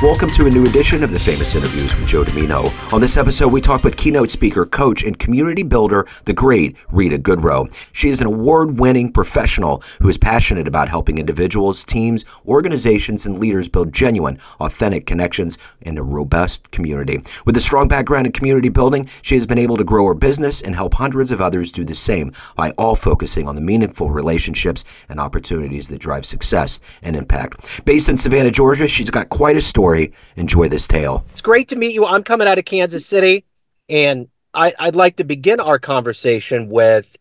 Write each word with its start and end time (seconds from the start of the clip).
Welcome 0.00 0.30
to 0.30 0.46
a 0.46 0.50
new 0.50 0.64
edition 0.64 1.02
of 1.02 1.10
the 1.10 1.18
Famous 1.18 1.56
Interviews 1.56 1.96
with 1.96 2.06
Joe 2.06 2.22
Dimino. 2.22 2.70
On 2.92 3.00
this 3.00 3.16
episode, 3.16 3.48
we 3.48 3.60
talk 3.60 3.82
with 3.82 3.96
keynote 3.96 4.30
speaker, 4.30 4.64
coach, 4.64 5.02
and 5.02 5.18
community 5.18 5.64
builder, 5.64 6.06
the 6.24 6.32
great 6.32 6.76
Rita 6.92 7.18
Goodroe. 7.18 7.74
She 7.90 8.08
is 8.08 8.20
an 8.20 8.28
award 8.28 8.78
winning 8.78 9.10
professional 9.10 9.82
who 10.00 10.08
is 10.08 10.16
passionate 10.16 10.68
about 10.68 10.88
helping 10.88 11.18
individuals, 11.18 11.84
teams, 11.84 12.24
organizations, 12.46 13.26
and 13.26 13.40
leaders 13.40 13.66
build 13.66 13.92
genuine, 13.92 14.38
authentic 14.60 15.04
connections 15.04 15.58
in 15.80 15.98
a 15.98 16.02
robust 16.04 16.70
community. 16.70 17.20
With 17.44 17.56
a 17.56 17.60
strong 17.60 17.88
background 17.88 18.28
in 18.28 18.32
community 18.32 18.68
building, 18.68 19.08
she 19.22 19.34
has 19.34 19.46
been 19.46 19.58
able 19.58 19.78
to 19.78 19.84
grow 19.84 20.06
her 20.06 20.14
business 20.14 20.62
and 20.62 20.76
help 20.76 20.94
hundreds 20.94 21.32
of 21.32 21.40
others 21.40 21.72
do 21.72 21.84
the 21.84 21.96
same 21.96 22.32
by 22.54 22.70
all 22.78 22.94
focusing 22.94 23.48
on 23.48 23.56
the 23.56 23.60
meaningful 23.60 24.10
relationships 24.10 24.84
and 25.08 25.18
opportunities 25.18 25.88
that 25.88 25.98
drive 25.98 26.24
success 26.24 26.78
and 27.02 27.16
impact. 27.16 27.84
Based 27.84 28.08
in 28.08 28.16
Savannah, 28.16 28.52
Georgia, 28.52 28.86
she's 28.86 29.10
got 29.10 29.28
quite 29.30 29.56
a 29.56 29.60
story 29.60 29.87
story. 29.88 30.12
Enjoy 30.36 30.68
this 30.68 30.86
tale. 30.86 31.24
It's 31.30 31.40
great 31.40 31.68
to 31.68 31.76
meet 31.76 31.94
you. 31.94 32.04
I'm 32.04 32.22
coming 32.22 32.46
out 32.46 32.58
of 32.58 32.64
Kansas 32.66 33.06
City, 33.06 33.44
and 33.88 34.28
I, 34.52 34.74
I'd 34.78 34.96
like 34.96 35.16
to 35.16 35.24
begin 35.24 35.60
our 35.60 35.78
conversation 35.78 36.68
with 36.68 37.16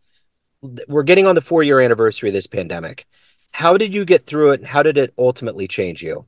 we're 0.88 1.04
getting 1.04 1.26
on 1.28 1.36
the 1.36 1.42
four 1.42 1.64
year 1.64 1.80
anniversary 1.80 2.30
of 2.30 2.34
this 2.34 2.48
pandemic. 2.48 3.06
How 3.52 3.78
did 3.78 3.94
you 3.94 4.04
get 4.04 4.26
through 4.26 4.52
it, 4.52 4.60
and 4.60 4.68
how 4.68 4.84
did 4.84 4.98
it 4.98 5.14
ultimately 5.18 5.68
change 5.68 6.04
you? 6.04 6.26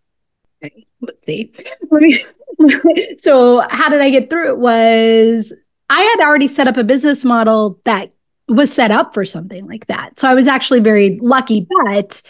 Okay, 0.63 0.85
let's 1.01 1.17
see. 1.25 1.51
Let 1.91 2.01
me. 2.01 2.25
so, 3.17 3.65
how 3.69 3.89
did 3.89 4.01
I 4.01 4.09
get 4.09 4.29
through 4.29 4.51
it? 4.51 4.57
Was 4.59 5.51
I 5.89 6.01
had 6.01 6.25
already 6.25 6.47
set 6.47 6.67
up 6.67 6.77
a 6.77 6.85
business 6.85 7.25
model 7.25 7.81
that 7.83 8.13
was 8.47 8.71
set 8.71 8.91
up 8.91 9.13
for 9.13 9.25
something 9.25 9.67
like 9.67 9.87
that. 9.87 10.17
So 10.17 10.27
I 10.27 10.33
was 10.33 10.47
actually 10.47 10.79
very 10.79 11.19
lucky, 11.21 11.67
but 11.85 12.21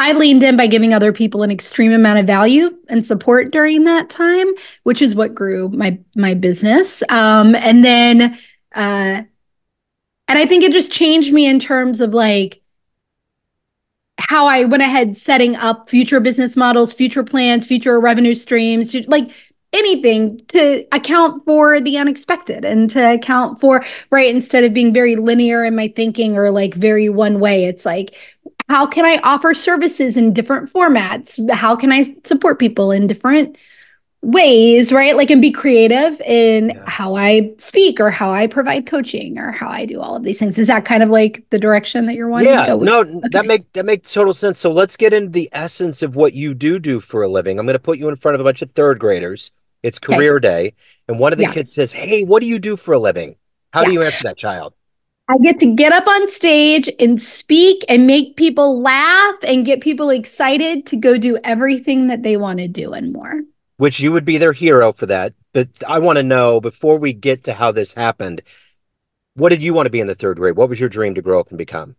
I 0.00 0.12
leaned 0.12 0.42
in 0.42 0.56
by 0.56 0.66
giving 0.66 0.94
other 0.94 1.12
people 1.12 1.42
an 1.42 1.50
extreme 1.50 1.92
amount 1.92 2.20
of 2.20 2.26
value 2.26 2.74
and 2.88 3.04
support 3.04 3.52
during 3.52 3.84
that 3.84 4.08
time, 4.08 4.46
which 4.84 5.02
is 5.02 5.14
what 5.14 5.34
grew 5.34 5.68
my 5.68 5.98
my 6.16 6.32
business. 6.32 7.02
Um, 7.10 7.54
and 7.54 7.84
then, 7.84 8.38
uh, 8.74 9.22
and 9.26 9.28
I 10.26 10.46
think 10.46 10.64
it 10.64 10.72
just 10.72 10.90
changed 10.90 11.34
me 11.34 11.46
in 11.46 11.60
terms 11.60 12.00
of 12.00 12.14
like 12.14 12.62
how 14.18 14.46
I 14.46 14.64
went 14.64 14.82
ahead 14.82 15.18
setting 15.18 15.54
up 15.54 15.90
future 15.90 16.18
business 16.18 16.56
models, 16.56 16.94
future 16.94 17.22
plans, 17.22 17.66
future 17.66 18.00
revenue 18.00 18.34
streams, 18.34 18.94
like 19.06 19.30
anything 19.72 20.40
to 20.48 20.84
account 20.92 21.44
for 21.44 21.80
the 21.80 21.96
unexpected 21.96 22.64
and 22.64 22.90
to 22.90 23.12
account 23.14 23.60
for 23.60 23.84
right 24.10 24.34
instead 24.34 24.64
of 24.64 24.74
being 24.74 24.92
very 24.92 25.14
linear 25.14 25.64
in 25.64 25.76
my 25.76 25.92
thinking 25.94 26.36
or 26.36 26.50
like 26.50 26.74
very 26.74 27.08
one 27.08 27.38
way 27.38 27.66
it's 27.66 27.84
like 27.84 28.16
how 28.70 28.86
can 28.86 29.04
I 29.04 29.16
offer 29.24 29.52
services 29.52 30.16
in 30.16 30.32
different 30.32 30.72
formats? 30.72 31.50
How 31.50 31.74
can 31.74 31.90
I 31.90 32.04
support 32.24 32.60
people 32.60 32.92
in 32.92 33.08
different 33.08 33.58
ways, 34.22 34.92
right? 34.92 35.16
Like 35.16 35.30
and 35.30 35.42
be 35.42 35.50
creative 35.50 36.20
in 36.20 36.70
yeah. 36.70 36.84
how 36.86 37.16
I 37.16 37.52
speak 37.58 37.98
or 37.98 38.10
how 38.10 38.30
I 38.30 38.46
provide 38.46 38.86
coaching 38.86 39.38
or 39.38 39.50
how 39.50 39.68
I 39.68 39.86
do 39.86 40.00
all 40.00 40.14
of 40.14 40.22
these 40.22 40.38
things. 40.38 40.56
Is 40.56 40.68
that 40.68 40.84
kind 40.84 41.02
of 41.02 41.08
like 41.08 41.44
the 41.50 41.58
direction 41.58 42.06
that 42.06 42.14
you're 42.14 42.28
wanting 42.28 42.48
yeah, 42.48 42.66
to 42.66 42.76
go? 42.76 42.84
No, 42.84 43.00
okay. 43.00 43.28
that 43.32 43.46
make 43.46 43.72
that 43.72 43.86
makes 43.86 44.12
total 44.12 44.34
sense. 44.34 44.58
So 44.58 44.70
let's 44.70 44.96
get 44.96 45.12
into 45.12 45.30
the 45.30 45.48
essence 45.52 46.00
of 46.02 46.14
what 46.14 46.34
you 46.34 46.54
do 46.54 46.78
do 46.78 47.00
for 47.00 47.22
a 47.22 47.28
living. 47.28 47.58
I'm 47.58 47.66
going 47.66 47.74
to 47.74 47.80
put 47.80 47.98
you 47.98 48.08
in 48.08 48.14
front 48.14 48.36
of 48.36 48.40
a 48.40 48.44
bunch 48.44 48.62
of 48.62 48.70
third 48.70 49.00
graders. 49.00 49.50
It's 49.82 49.98
career 49.98 50.36
okay. 50.36 50.48
day, 50.48 50.74
and 51.08 51.18
one 51.18 51.32
of 51.32 51.38
the 51.38 51.44
yeah. 51.44 51.52
kids 51.52 51.74
says, 51.74 51.92
"Hey, 51.92 52.22
what 52.22 52.40
do 52.40 52.46
you 52.46 52.60
do 52.60 52.76
for 52.76 52.94
a 52.94 52.98
living?" 53.00 53.34
How 53.72 53.80
yeah. 53.80 53.86
do 53.86 53.92
you 53.92 54.02
answer 54.02 54.24
that 54.24 54.36
child? 54.36 54.74
I 55.30 55.38
get 55.38 55.60
to 55.60 55.74
get 55.76 55.92
up 55.92 56.08
on 56.08 56.28
stage 56.28 56.90
and 56.98 57.20
speak 57.20 57.84
and 57.88 58.04
make 58.04 58.34
people 58.34 58.82
laugh 58.82 59.36
and 59.46 59.64
get 59.64 59.80
people 59.80 60.10
excited 60.10 60.86
to 60.86 60.96
go 60.96 61.16
do 61.16 61.38
everything 61.44 62.08
that 62.08 62.24
they 62.24 62.36
want 62.36 62.58
to 62.58 62.66
do 62.66 62.92
and 62.92 63.12
more. 63.12 63.42
Which 63.76 64.00
you 64.00 64.10
would 64.10 64.24
be 64.24 64.38
their 64.38 64.52
hero 64.52 64.92
for 64.92 65.06
that. 65.06 65.34
But 65.52 65.68
I 65.86 66.00
want 66.00 66.16
to 66.16 66.24
know 66.24 66.60
before 66.60 66.98
we 66.98 67.12
get 67.12 67.44
to 67.44 67.54
how 67.54 67.70
this 67.70 67.94
happened, 67.94 68.42
what 69.34 69.50
did 69.50 69.62
you 69.62 69.72
want 69.72 69.86
to 69.86 69.90
be 69.90 70.00
in 70.00 70.08
the 70.08 70.16
third 70.16 70.38
grade? 70.38 70.56
What 70.56 70.68
was 70.68 70.80
your 70.80 70.88
dream 70.88 71.14
to 71.14 71.22
grow 71.22 71.38
up 71.38 71.50
and 71.50 71.58
become? 71.58 71.94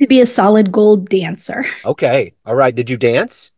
To 0.00 0.06
be 0.06 0.22
a 0.22 0.26
solid 0.26 0.72
gold 0.72 1.10
dancer. 1.10 1.66
Okay. 1.84 2.32
All 2.46 2.54
right. 2.54 2.74
Did 2.74 2.88
you 2.88 2.96
dance? 2.96 3.52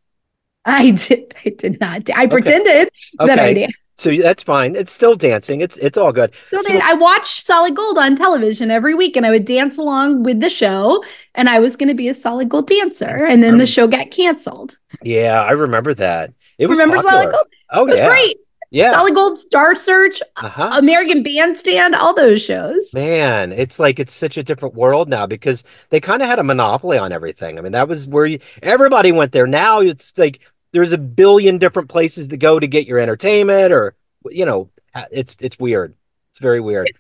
I 0.64 0.90
did. 0.90 1.32
I 1.44 1.50
did 1.50 1.80
not. 1.80 2.10
I 2.10 2.24
okay. 2.24 2.28
pretended 2.28 2.90
okay. 3.20 3.26
that 3.26 3.38
I 3.38 3.52
did. 3.52 3.70
So 4.00 4.16
that's 4.16 4.42
fine. 4.42 4.76
It's 4.76 4.90
still 4.90 5.14
dancing. 5.14 5.60
It's 5.60 5.76
it's 5.76 5.98
all 5.98 6.10
good. 6.10 6.34
So, 6.48 6.62
so 6.62 6.80
I 6.82 6.94
watched 6.94 7.44
Solid 7.44 7.76
Gold 7.76 7.98
on 7.98 8.16
television 8.16 8.70
every 8.70 8.94
week, 8.94 9.14
and 9.14 9.26
I 9.26 9.30
would 9.30 9.44
dance 9.44 9.76
along 9.76 10.22
with 10.22 10.40
the 10.40 10.48
show. 10.48 11.04
And 11.34 11.50
I 11.50 11.58
was 11.58 11.76
going 11.76 11.90
to 11.90 11.94
be 11.94 12.08
a 12.08 12.14
Solid 12.14 12.48
Gold 12.48 12.66
dancer, 12.66 13.26
and 13.26 13.42
then 13.42 13.54
um, 13.54 13.58
the 13.58 13.66
show 13.66 13.86
got 13.86 14.10
canceled. 14.10 14.78
Yeah, 15.02 15.42
I 15.42 15.50
remember 15.50 15.92
that. 15.94 16.32
It 16.56 16.68
was 16.68 16.78
remember 16.78 17.02
popular. 17.02 17.22
Solid 17.24 17.32
Gold. 17.32 17.46
Oh, 17.72 17.84
it 17.84 17.90
was 17.90 17.98
yeah. 17.98 18.08
great. 18.08 18.36
Yeah, 18.70 18.92
Solid 18.92 19.14
Gold, 19.14 19.38
Star 19.38 19.76
Search, 19.76 20.22
uh-huh. 20.36 20.70
American 20.78 21.22
Bandstand, 21.22 21.94
all 21.94 22.14
those 22.14 22.40
shows. 22.40 22.88
Man, 22.94 23.52
it's 23.52 23.78
like 23.78 23.98
it's 23.98 24.14
such 24.14 24.38
a 24.38 24.42
different 24.42 24.76
world 24.76 25.10
now 25.10 25.26
because 25.26 25.62
they 25.90 26.00
kind 26.00 26.22
of 26.22 26.28
had 26.28 26.38
a 26.38 26.44
monopoly 26.44 26.96
on 26.96 27.12
everything. 27.12 27.58
I 27.58 27.60
mean, 27.60 27.72
that 27.72 27.88
was 27.88 28.08
where 28.08 28.24
you, 28.24 28.38
everybody 28.62 29.12
went 29.12 29.32
there. 29.32 29.46
Now 29.46 29.80
it's 29.80 30.16
like 30.16 30.40
there's 30.72 30.92
a 30.92 30.98
billion 30.98 31.58
different 31.58 31.88
places 31.88 32.28
to 32.28 32.36
go 32.36 32.58
to 32.58 32.66
get 32.66 32.86
your 32.86 32.98
entertainment 32.98 33.72
or 33.72 33.96
you 34.30 34.44
know 34.44 34.70
it's 35.10 35.36
it's 35.40 35.58
weird. 35.58 35.94
It's 36.30 36.38
very 36.38 36.60
weird. 36.60 36.90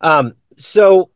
Um 0.00 0.34
so 0.56 1.10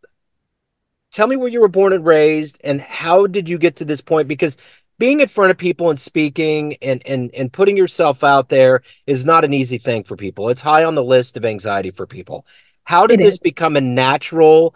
tell 1.12 1.26
me 1.26 1.36
where 1.36 1.48
you 1.48 1.60
were 1.60 1.68
born 1.68 1.92
and 1.92 2.04
raised 2.04 2.60
and 2.64 2.80
how 2.80 3.26
did 3.26 3.48
you 3.48 3.58
get 3.58 3.76
to 3.76 3.84
this 3.84 4.00
point? 4.00 4.28
Because 4.28 4.56
being 4.98 5.20
in 5.20 5.28
front 5.28 5.50
of 5.50 5.58
people 5.58 5.90
and 5.90 5.98
speaking 5.98 6.76
and 6.82 7.06
and 7.06 7.34
and 7.34 7.52
putting 7.52 7.76
yourself 7.76 8.24
out 8.24 8.48
there 8.48 8.82
is 9.06 9.24
not 9.24 9.44
an 9.44 9.54
easy 9.54 9.78
thing 9.78 10.04
for 10.04 10.16
people. 10.16 10.48
It's 10.48 10.62
high 10.62 10.84
on 10.84 10.94
the 10.94 11.04
list 11.04 11.36
of 11.36 11.44
anxiety 11.44 11.90
for 11.90 12.06
people. 12.06 12.46
How 12.84 13.06
did 13.06 13.20
it 13.20 13.22
this 13.22 13.34
is. 13.34 13.38
become 13.38 13.76
a 13.76 13.80
natural 13.80 14.74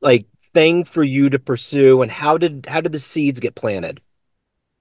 like 0.00 0.26
thing 0.52 0.84
for 0.84 1.02
you 1.02 1.30
to 1.30 1.38
pursue 1.38 2.02
and 2.02 2.10
how 2.10 2.38
did 2.38 2.66
how 2.68 2.80
did 2.80 2.92
the 2.92 2.98
seeds 2.98 3.40
get 3.40 3.54
planted 3.54 4.00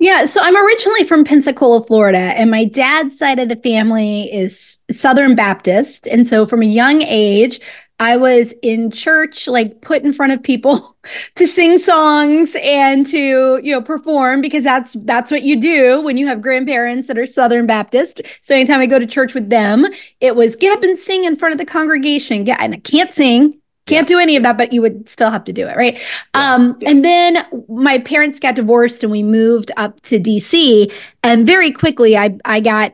yeah, 0.03 0.25
so 0.25 0.41
I'm 0.43 0.57
originally 0.57 1.05
from 1.05 1.23
Pensacola, 1.23 1.81
Florida, 1.81 2.17
and 2.17 2.51
my 2.51 2.65
dad's 2.65 3.17
side 3.17 3.39
of 3.39 3.47
the 3.47 3.55
family 3.55 4.23
is 4.33 4.77
Southern 4.91 5.33
Baptist. 5.33 6.07
And 6.07 6.27
so 6.27 6.45
from 6.45 6.61
a 6.61 6.65
young 6.65 7.01
age, 7.03 7.61
I 8.01 8.17
was 8.17 8.53
in 8.61 8.91
church, 8.91 9.47
like 9.47 9.79
put 9.79 10.03
in 10.03 10.11
front 10.11 10.33
of 10.33 10.43
people 10.43 10.97
to 11.35 11.47
sing 11.47 11.77
songs 11.77 12.53
and 12.61 13.07
to, 13.07 13.61
you 13.63 13.71
know, 13.71 13.81
perform 13.81 14.41
because 14.41 14.65
that's 14.65 14.91
that's 15.05 15.31
what 15.31 15.43
you 15.43 15.61
do 15.61 16.01
when 16.01 16.17
you 16.17 16.27
have 16.27 16.41
grandparents 16.41 17.07
that 17.07 17.17
are 17.17 17.25
Southern 17.25 17.65
Baptist. 17.65 18.19
So 18.41 18.55
anytime 18.55 18.81
I 18.81 18.87
go 18.87 18.99
to 18.99 19.07
church 19.07 19.33
with 19.33 19.49
them, 19.49 19.85
it 20.19 20.35
was 20.35 20.57
get 20.57 20.77
up 20.77 20.83
and 20.83 20.99
sing 20.99 21.23
in 21.23 21.37
front 21.37 21.53
of 21.53 21.59
the 21.59 21.65
congregation. 21.65 22.43
Get 22.43 22.59
and 22.59 22.73
I 22.73 22.79
can't 22.79 23.13
sing, 23.13 23.57
can't 23.85 24.09
yeah. 24.09 24.15
do 24.15 24.19
any 24.19 24.35
of 24.37 24.43
that, 24.43 24.57
but 24.57 24.71
you 24.71 24.81
would 24.81 25.09
still 25.09 25.29
have 25.29 25.43
to 25.45 25.53
do 25.53 25.67
it, 25.67 25.75
right? 25.75 25.95
Yeah. 26.35 26.53
Um, 26.53 26.77
yeah. 26.79 26.89
And 26.89 27.03
then 27.03 27.65
my 27.67 27.99
parents 27.99 28.39
got 28.39 28.55
divorced 28.55 29.03
and 29.03 29.11
we 29.11 29.23
moved 29.23 29.71
up 29.77 29.99
to 30.03 30.19
DC. 30.19 30.91
And 31.23 31.45
very 31.45 31.71
quickly, 31.71 32.15
I, 32.17 32.37
I 32.45 32.61
got 32.61 32.93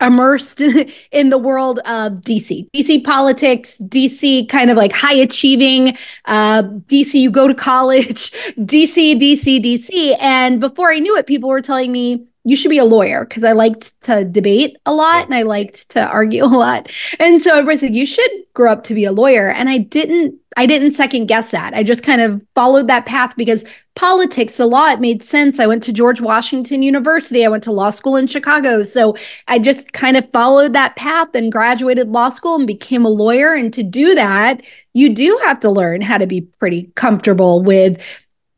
immersed 0.00 0.60
in 1.12 1.30
the 1.30 1.38
world 1.38 1.78
of 1.80 2.12
DC, 2.22 2.68
DC 2.70 3.04
politics, 3.04 3.78
DC 3.84 4.48
kind 4.48 4.70
of 4.70 4.76
like 4.76 4.92
high 4.92 5.14
achieving, 5.14 5.96
uh, 6.24 6.62
DC, 6.62 7.14
you 7.14 7.30
go 7.30 7.46
to 7.46 7.54
college, 7.70 8.32
DC, 8.58 9.20
DC, 9.20 9.62
DC. 9.62 10.16
And 10.20 10.60
before 10.60 10.90
I 10.90 10.98
knew 10.98 11.16
it, 11.16 11.26
people 11.26 11.50
were 11.50 11.62
telling 11.62 11.92
me, 11.92 12.26
you 12.50 12.56
should 12.56 12.70
be 12.70 12.78
a 12.78 12.84
lawyer 12.84 13.24
because 13.24 13.44
I 13.44 13.52
liked 13.52 13.98
to 14.02 14.24
debate 14.24 14.76
a 14.84 14.92
lot 14.92 15.24
and 15.24 15.34
I 15.34 15.42
liked 15.42 15.88
to 15.90 16.04
argue 16.04 16.44
a 16.44 16.46
lot. 16.46 16.90
And 17.20 17.40
so 17.40 17.52
everybody 17.52 17.78
said, 17.78 17.94
you 17.94 18.04
should 18.04 18.30
grow 18.54 18.72
up 18.72 18.82
to 18.84 18.94
be 18.94 19.04
a 19.04 19.12
lawyer. 19.12 19.50
And 19.50 19.68
I 19.68 19.78
didn't, 19.78 20.34
I 20.56 20.66
didn't 20.66 20.90
second 20.90 21.26
guess 21.26 21.52
that. 21.52 21.74
I 21.74 21.84
just 21.84 22.02
kind 22.02 22.20
of 22.20 22.42
followed 22.56 22.88
that 22.88 23.06
path 23.06 23.34
because 23.36 23.64
politics, 23.94 24.56
the 24.56 24.66
law, 24.66 24.88
it 24.88 24.98
made 24.98 25.22
sense. 25.22 25.60
I 25.60 25.68
went 25.68 25.84
to 25.84 25.92
George 25.92 26.20
Washington 26.20 26.82
University. 26.82 27.44
I 27.44 27.48
went 27.48 27.62
to 27.64 27.72
law 27.72 27.90
school 27.90 28.16
in 28.16 28.26
Chicago. 28.26 28.82
So 28.82 29.14
I 29.46 29.60
just 29.60 29.92
kind 29.92 30.16
of 30.16 30.28
followed 30.32 30.72
that 30.72 30.96
path 30.96 31.28
and 31.34 31.52
graduated 31.52 32.08
law 32.08 32.30
school 32.30 32.56
and 32.56 32.66
became 32.66 33.04
a 33.04 33.10
lawyer. 33.10 33.54
And 33.54 33.72
to 33.74 33.84
do 33.84 34.16
that, 34.16 34.62
you 34.92 35.14
do 35.14 35.38
have 35.44 35.60
to 35.60 35.70
learn 35.70 36.00
how 36.00 36.18
to 36.18 36.26
be 36.26 36.40
pretty 36.40 36.90
comfortable 36.96 37.62
with 37.62 38.02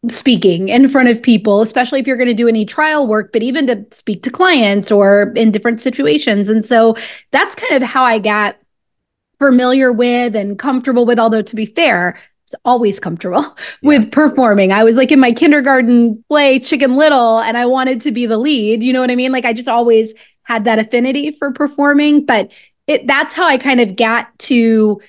speaking 0.08 0.68
in 0.68 0.88
front 0.88 1.08
of 1.08 1.22
people, 1.22 1.62
especially 1.62 2.00
if 2.00 2.06
you're 2.06 2.16
going 2.16 2.28
to 2.28 2.34
do 2.34 2.48
any 2.48 2.64
trial 2.64 3.06
work, 3.06 3.32
but 3.32 3.42
even 3.42 3.66
to 3.68 3.86
speak 3.92 4.22
to 4.24 4.30
clients 4.30 4.90
or 4.90 5.32
in 5.36 5.52
different 5.52 5.80
situations. 5.80 6.48
And 6.48 6.64
so 6.64 6.96
that's 7.30 7.54
kind 7.54 7.74
of 7.74 7.82
how 7.82 8.02
I 8.02 8.18
got 8.18 8.56
familiar 9.38 9.92
with 9.92 10.34
and 10.34 10.58
comfortable 10.58 11.06
with, 11.06 11.18
although 11.18 11.42
to 11.42 11.56
be 11.56 11.66
fair, 11.66 12.18
always 12.64 13.00
comfortable 13.00 13.42
yeah. 13.82 13.88
with 13.88 14.12
performing. 14.12 14.72
I 14.72 14.84
was 14.84 14.96
like 14.96 15.12
in 15.12 15.20
my 15.20 15.32
kindergarten 15.32 16.22
play 16.28 16.58
Chicken 16.58 16.96
Little 16.96 17.40
and 17.40 17.56
I 17.56 17.66
wanted 17.66 18.00
to 18.02 18.12
be 18.12 18.26
the 18.26 18.36
lead. 18.36 18.82
You 18.82 18.92
know 18.92 19.00
what 19.00 19.10
I 19.10 19.16
mean? 19.16 19.32
Like 19.32 19.44
I 19.44 19.52
just 19.52 19.68
always 19.68 20.12
had 20.42 20.64
that 20.64 20.78
affinity 20.78 21.30
for 21.30 21.52
performing, 21.52 22.26
but 22.26 22.52
it 22.86 23.06
that's 23.06 23.34
how 23.34 23.46
I 23.46 23.58
kind 23.58 23.80
of 23.80 23.96
got 23.96 24.36
to 24.40 25.00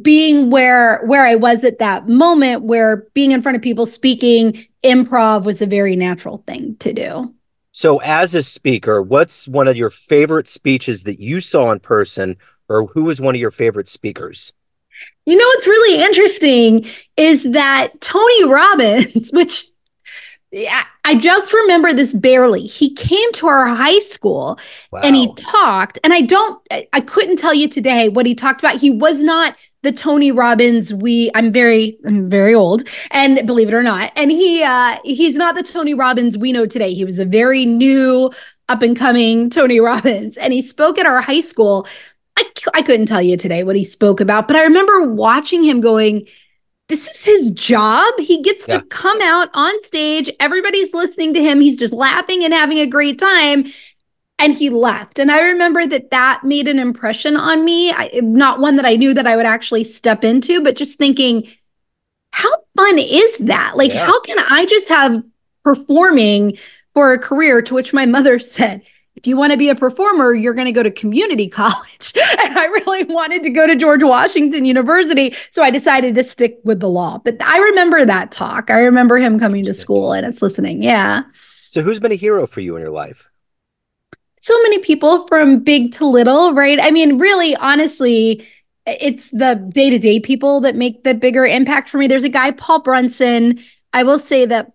being 0.00 0.50
where 0.50 1.02
where 1.04 1.26
I 1.26 1.34
was 1.34 1.64
at 1.64 1.78
that 1.78 2.08
moment 2.08 2.62
where 2.62 3.06
being 3.14 3.32
in 3.32 3.42
front 3.42 3.56
of 3.56 3.62
people 3.62 3.86
speaking 3.86 4.66
improv 4.82 5.44
was 5.44 5.60
a 5.60 5.66
very 5.66 5.96
natural 5.96 6.42
thing 6.46 6.76
to 6.80 6.92
do. 6.92 7.34
So, 7.72 7.98
as 7.98 8.34
a 8.34 8.42
speaker, 8.42 9.02
what's 9.02 9.48
one 9.48 9.66
of 9.66 9.76
your 9.76 9.90
favorite 9.90 10.48
speeches 10.48 11.04
that 11.04 11.20
you 11.20 11.40
saw 11.40 11.72
in 11.72 11.80
person, 11.80 12.36
or 12.68 12.86
who 12.86 13.04
was 13.04 13.20
one 13.20 13.34
of 13.34 13.40
your 13.40 13.50
favorite 13.50 13.88
speakers? 13.88 14.52
You 15.24 15.36
know 15.36 15.44
what's 15.44 15.66
really 15.66 16.02
interesting 16.02 16.86
is 17.16 17.44
that 17.52 18.00
Tony 18.00 18.44
Robbins, 18.44 19.30
which 19.32 19.66
I 21.04 21.14
just 21.18 21.52
remember 21.52 21.94
this 21.94 22.12
barely. 22.12 22.66
He 22.66 22.94
came 22.94 23.32
to 23.34 23.46
our 23.46 23.68
high 23.68 24.00
school 24.00 24.58
wow. 24.90 25.00
and 25.02 25.16
he 25.16 25.32
talked, 25.34 25.98
and 26.04 26.12
I 26.12 26.20
don't, 26.20 26.60
I 26.70 27.00
couldn't 27.00 27.36
tell 27.36 27.54
you 27.54 27.68
today 27.68 28.10
what 28.10 28.26
he 28.26 28.34
talked 28.34 28.60
about. 28.60 28.78
He 28.78 28.90
was 28.90 29.22
not 29.22 29.56
the 29.82 29.92
Tony 29.92 30.30
Robbins 30.30 30.94
we 30.94 31.30
I'm 31.34 31.52
very 31.52 31.98
I'm 32.06 32.30
very 32.30 32.54
old 32.54 32.88
and 33.10 33.46
believe 33.46 33.68
it 33.68 33.74
or 33.74 33.82
not 33.82 34.12
and 34.16 34.30
he 34.30 34.62
uh 34.62 34.98
he's 35.04 35.36
not 35.36 35.54
the 35.54 35.62
Tony 35.62 35.92
Robbins 35.94 36.38
we 36.38 36.52
know 36.52 36.66
today 36.66 36.94
he 36.94 37.04
was 37.04 37.18
a 37.18 37.24
very 37.24 37.66
new 37.66 38.30
up 38.68 38.82
and 38.82 38.96
coming 38.96 39.50
Tony 39.50 39.80
Robbins 39.80 40.36
and 40.36 40.52
he 40.52 40.62
spoke 40.62 40.98
at 40.98 41.06
our 41.06 41.20
high 41.20 41.40
school 41.40 41.86
I 42.36 42.44
I 42.74 42.82
couldn't 42.82 43.06
tell 43.06 43.22
you 43.22 43.36
today 43.36 43.64
what 43.64 43.76
he 43.76 43.84
spoke 43.84 44.20
about 44.20 44.46
but 44.46 44.56
I 44.56 44.62
remember 44.62 45.10
watching 45.10 45.64
him 45.64 45.80
going 45.80 46.26
this 46.88 47.08
is 47.08 47.24
his 47.24 47.50
job. 47.52 48.12
He 48.18 48.42
gets 48.42 48.66
yeah. 48.68 48.80
to 48.80 48.84
come 48.86 49.18
out 49.22 49.48
on 49.54 49.82
stage. 49.84 50.28
Everybody's 50.40 50.92
listening 50.92 51.32
to 51.32 51.40
him. 51.40 51.62
He's 51.62 51.78
just 51.78 51.94
laughing 51.94 52.44
and 52.44 52.52
having 52.52 52.80
a 52.80 52.86
great 52.86 53.18
time 53.18 53.64
and 54.42 54.54
he 54.54 54.70
left. 54.70 55.20
And 55.20 55.30
I 55.30 55.40
remember 55.40 55.86
that 55.86 56.10
that 56.10 56.42
made 56.42 56.66
an 56.66 56.80
impression 56.80 57.36
on 57.36 57.64
me. 57.64 57.92
I, 57.92 58.10
not 58.22 58.58
one 58.58 58.74
that 58.74 58.84
I 58.84 58.96
knew 58.96 59.14
that 59.14 59.26
I 59.26 59.36
would 59.36 59.46
actually 59.46 59.84
step 59.84 60.24
into, 60.24 60.60
but 60.60 60.74
just 60.76 60.98
thinking, 60.98 61.48
how 62.32 62.50
fun 62.76 62.98
is 62.98 63.38
that? 63.38 63.76
Like, 63.76 63.92
yeah. 63.92 64.04
how 64.04 64.20
can 64.22 64.38
I 64.40 64.66
just 64.66 64.88
have 64.88 65.22
performing 65.62 66.58
for 66.92 67.12
a 67.12 67.20
career? 67.20 67.62
To 67.62 67.74
which 67.74 67.92
my 67.92 68.04
mother 68.04 68.38
said, 68.40 68.82
if 69.14 69.28
you 69.28 69.36
want 69.36 69.52
to 69.52 69.56
be 69.56 69.68
a 69.68 69.76
performer, 69.76 70.34
you're 70.34 70.54
going 70.54 70.66
to 70.66 70.72
go 70.72 70.82
to 70.82 70.90
community 70.90 71.48
college. 71.60 72.12
and 72.16 72.58
I 72.58 72.64
really 72.64 73.04
wanted 73.04 73.44
to 73.44 73.50
go 73.50 73.68
to 73.68 73.76
George 73.76 74.02
Washington 74.02 74.64
University. 74.64 75.36
So 75.52 75.62
I 75.62 75.70
decided 75.70 76.16
to 76.16 76.24
stick 76.24 76.58
with 76.64 76.80
the 76.80 76.88
law. 76.88 77.18
But 77.18 77.40
I 77.40 77.58
remember 77.58 78.04
that 78.04 78.32
talk. 78.32 78.70
I 78.70 78.80
remember 78.80 79.18
him 79.18 79.38
coming 79.38 79.64
to 79.66 79.74
school 79.74 80.12
and 80.12 80.26
it's 80.26 80.42
listening. 80.42 80.82
Yeah. 80.82 81.22
So 81.70 81.82
who's 81.82 82.00
been 82.00 82.10
a 82.10 82.16
hero 82.16 82.48
for 82.48 82.60
you 82.60 82.74
in 82.74 82.82
your 82.82 82.90
life? 82.90 83.28
So 84.42 84.60
many 84.64 84.80
people 84.80 85.24
from 85.28 85.60
big 85.60 85.92
to 85.92 86.04
little, 86.04 86.52
right? 86.52 86.80
I 86.82 86.90
mean, 86.90 87.18
really, 87.18 87.54
honestly, 87.54 88.44
it's 88.86 89.30
the 89.30 89.54
day 89.72 89.88
to 89.88 90.00
day 90.00 90.18
people 90.18 90.60
that 90.62 90.74
make 90.74 91.04
the 91.04 91.14
bigger 91.14 91.46
impact 91.46 91.88
for 91.88 91.98
me. 91.98 92.08
There's 92.08 92.24
a 92.24 92.28
guy, 92.28 92.50
Paul 92.50 92.82
Brunson. 92.82 93.60
I 93.92 94.02
will 94.02 94.18
say 94.18 94.44
that 94.46 94.72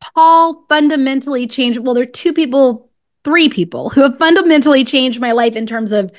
Paul 0.00 0.64
fundamentally 0.68 1.48
changed. 1.48 1.80
Well, 1.80 1.92
there 1.92 2.04
are 2.04 2.06
two 2.06 2.32
people, 2.32 2.88
three 3.24 3.48
people 3.48 3.90
who 3.90 4.02
have 4.02 4.16
fundamentally 4.16 4.84
changed 4.84 5.20
my 5.20 5.32
life 5.32 5.56
in 5.56 5.66
terms 5.66 5.90
of 5.90 6.12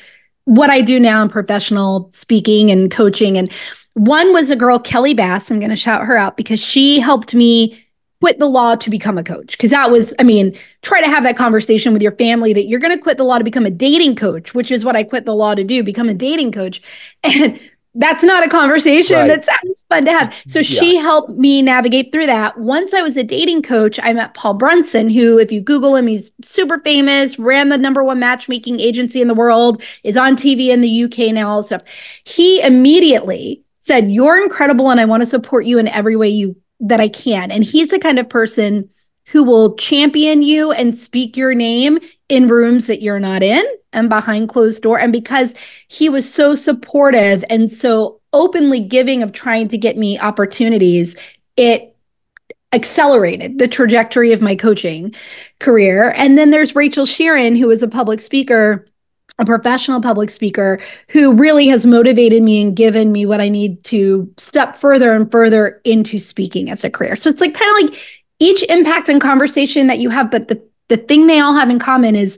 what 0.43 0.69
I 0.69 0.81
do 0.81 0.99
now 0.99 1.21
in 1.21 1.29
professional 1.29 2.09
speaking 2.11 2.71
and 2.71 2.91
coaching. 2.91 3.37
And 3.37 3.49
one 3.93 4.33
was 4.33 4.49
a 4.49 4.57
girl, 4.57 4.79
Kelly 4.79 5.13
Bass. 5.13 5.49
I'm 5.49 5.59
going 5.59 5.69
to 5.69 5.77
shout 5.77 6.03
her 6.03 6.17
out 6.17 6.35
because 6.35 6.59
she 6.59 6.99
helped 6.99 7.33
me 7.33 7.85
quit 8.19 8.39
the 8.39 8.47
law 8.47 8.75
to 8.75 8.89
become 8.89 9.17
a 9.17 9.23
coach. 9.23 9.51
Because 9.51 9.71
that 9.71 9.91
was 9.91 10.13
i 10.19 10.23
mean 10.23 10.57
try 10.81 11.01
to 11.01 11.07
have 11.07 11.23
that 11.23 11.37
conversation 11.37 11.93
with 11.93 12.01
your 12.01 12.13
family 12.13 12.53
that 12.53 12.67
you're 12.67 12.79
going 12.79 12.95
to 12.95 13.01
quit 13.01 13.17
the 13.17 13.23
law 13.23 13.37
to 13.37 13.43
become 13.43 13.65
a 13.65 13.71
dating 13.71 14.15
coach 14.15 14.53
which 14.53 14.71
is 14.71 14.85
what 14.85 14.95
i 14.95 15.03
quit 15.03 15.25
the 15.25 15.35
law 15.35 15.55
to 15.55 15.63
do 15.63 15.83
become 15.83 16.09
a 16.09 16.13
dating 16.13 16.51
coach. 16.51 16.81
And 17.23 17.59
that's 17.95 18.23
not 18.23 18.45
a 18.45 18.49
conversation 18.49 19.17
right. 19.17 19.27
that 19.27 19.45
sounds 19.45 19.83
fun 19.89 20.05
to 20.05 20.11
have. 20.11 20.35
So 20.47 20.59
yeah. 20.59 20.79
she 20.79 20.95
helped 20.95 21.31
me 21.31 21.61
navigate 21.61 22.11
through 22.11 22.27
that. 22.27 22.57
Once 22.57 22.93
i 22.93 23.01
was 23.01 23.17
a 23.17 23.23
dating 23.23 23.61
coach 23.61 23.99
i 24.03 24.13
met 24.13 24.33
paul 24.33 24.53
brunson 24.53 25.09
who 25.09 25.37
if 25.37 25.51
you 25.51 25.61
google 25.61 25.95
him 25.95 26.07
he's 26.07 26.31
super 26.43 26.79
famous 26.79 27.39
ran 27.39 27.69
the 27.69 27.77
number 27.77 28.03
one 28.03 28.19
matchmaking 28.19 28.79
agency 28.79 29.21
in 29.21 29.27
the 29.27 29.33
world 29.33 29.81
is 30.03 30.15
on 30.15 30.35
tv 30.35 30.67
in 30.67 30.81
the 30.81 31.03
uk 31.03 31.17
now 31.33 31.49
all 31.49 31.63
stuff. 31.63 31.81
He 32.23 32.61
immediately 32.61 33.63
said 33.79 34.11
you're 34.11 34.41
incredible 34.41 34.91
and 34.91 34.99
i 34.99 35.05
want 35.05 35.21
to 35.21 35.27
support 35.27 35.65
you 35.65 35.79
in 35.79 35.87
every 35.87 36.15
way 36.15 36.29
you 36.29 36.55
that 36.79 36.99
I 36.99 37.09
can. 37.09 37.51
And 37.51 37.63
he's 37.63 37.89
the 37.89 37.99
kind 37.99 38.19
of 38.19 38.29
person 38.29 38.89
who 39.31 39.43
will 39.43 39.75
champion 39.75 40.41
you 40.41 40.71
and 40.71 40.95
speak 40.95 41.37
your 41.37 41.53
name 41.53 41.99
in 42.29 42.47
rooms 42.47 42.87
that 42.87 43.01
you're 43.01 43.19
not 43.19 43.43
in 43.43 43.63
and 43.93 44.09
behind 44.09 44.49
closed 44.49 44.81
door 44.81 44.99
and 44.99 45.11
because 45.11 45.53
he 45.87 46.09
was 46.09 46.31
so 46.31 46.55
supportive 46.55 47.43
and 47.49 47.71
so 47.71 48.19
openly 48.33 48.79
giving 48.79 49.21
of 49.21 49.31
trying 49.31 49.67
to 49.67 49.77
get 49.77 49.97
me 49.97 50.17
opportunities 50.19 51.15
it 51.57 51.95
accelerated 52.71 53.57
the 53.57 53.67
trajectory 53.67 54.31
of 54.31 54.41
my 54.41 54.55
coaching 54.55 55.13
career 55.59 56.11
and 56.15 56.37
then 56.37 56.51
there's 56.51 56.75
Rachel 56.75 57.05
Sheerin 57.05 57.57
who 57.57 57.69
is 57.69 57.81
a 57.81 57.87
public 57.87 58.19
speaker 58.19 58.85
a 59.39 59.45
professional 59.45 60.01
public 60.01 60.29
speaker 60.29 60.79
who 61.09 61.33
really 61.33 61.67
has 61.67 61.85
motivated 61.85 62.43
me 62.43 62.61
and 62.61 62.75
given 62.75 63.11
me 63.11 63.25
what 63.25 63.41
I 63.41 63.49
need 63.49 63.83
to 63.85 64.31
step 64.37 64.75
further 64.75 65.13
and 65.13 65.31
further 65.31 65.81
into 65.85 66.19
speaking 66.19 66.69
as 66.69 66.83
a 66.83 66.89
career. 66.89 67.15
So 67.15 67.29
it's 67.29 67.41
like 67.41 67.53
kind 67.53 67.71
of 67.71 67.91
like 67.91 68.01
each 68.39 68.63
impact 68.63 69.09
and 69.09 69.21
conversation 69.21 69.87
that 69.87 69.99
you 69.99 70.09
have, 70.09 70.29
but 70.29 70.47
the 70.47 70.61
the 70.89 70.97
thing 70.97 71.27
they 71.27 71.39
all 71.39 71.53
have 71.53 71.69
in 71.69 71.79
common 71.79 72.15
is 72.15 72.37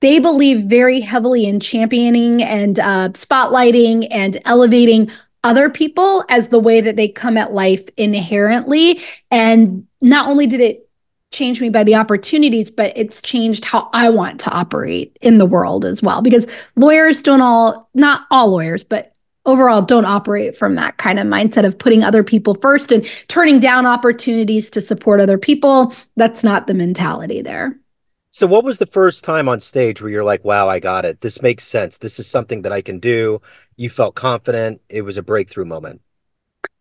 they 0.00 0.18
believe 0.18 0.64
very 0.64 1.00
heavily 1.00 1.46
in 1.46 1.60
championing 1.60 2.42
and 2.42 2.78
uh, 2.78 3.08
spotlighting 3.10 4.06
and 4.10 4.40
elevating 4.44 5.10
other 5.44 5.70
people 5.70 6.24
as 6.28 6.48
the 6.48 6.58
way 6.58 6.80
that 6.80 6.96
they 6.96 7.08
come 7.08 7.36
at 7.36 7.52
life 7.52 7.88
inherently. 7.96 9.00
And 9.30 9.86
not 10.00 10.28
only 10.28 10.46
did 10.46 10.60
it 10.60 10.83
changed 11.34 11.60
me 11.60 11.68
by 11.68 11.84
the 11.84 11.94
opportunities, 11.94 12.70
but 12.70 12.96
it's 12.96 13.20
changed 13.20 13.64
how 13.64 13.90
I 13.92 14.08
want 14.08 14.40
to 14.40 14.50
operate 14.50 15.18
in 15.20 15.36
the 15.38 15.46
world 15.46 15.84
as 15.84 16.02
well. 16.02 16.22
Because 16.22 16.46
lawyers 16.76 17.20
don't 17.20 17.42
all, 17.42 17.90
not 17.94 18.22
all 18.30 18.50
lawyers, 18.50 18.82
but 18.82 19.14
overall 19.44 19.82
don't 19.82 20.06
operate 20.06 20.56
from 20.56 20.76
that 20.76 20.96
kind 20.96 21.18
of 21.18 21.26
mindset 21.26 21.66
of 21.66 21.78
putting 21.78 22.02
other 22.02 22.24
people 22.24 22.54
first 22.62 22.90
and 22.90 23.04
turning 23.28 23.60
down 23.60 23.84
opportunities 23.84 24.70
to 24.70 24.80
support 24.80 25.20
other 25.20 25.36
people. 25.36 25.92
That's 26.16 26.42
not 26.42 26.66
the 26.66 26.74
mentality 26.74 27.42
there. 27.42 27.78
So, 28.30 28.48
what 28.48 28.64
was 28.64 28.78
the 28.78 28.86
first 28.86 29.22
time 29.22 29.48
on 29.48 29.60
stage 29.60 30.02
where 30.02 30.10
you're 30.10 30.24
like, 30.24 30.44
wow, 30.44 30.68
I 30.68 30.80
got 30.80 31.04
it? 31.04 31.20
This 31.20 31.40
makes 31.40 31.62
sense. 31.64 31.98
This 31.98 32.18
is 32.18 32.26
something 32.26 32.62
that 32.62 32.72
I 32.72 32.80
can 32.80 32.98
do. 32.98 33.40
You 33.76 33.90
felt 33.90 34.16
confident. 34.16 34.80
It 34.88 35.02
was 35.02 35.16
a 35.16 35.22
breakthrough 35.22 35.66
moment 35.66 36.00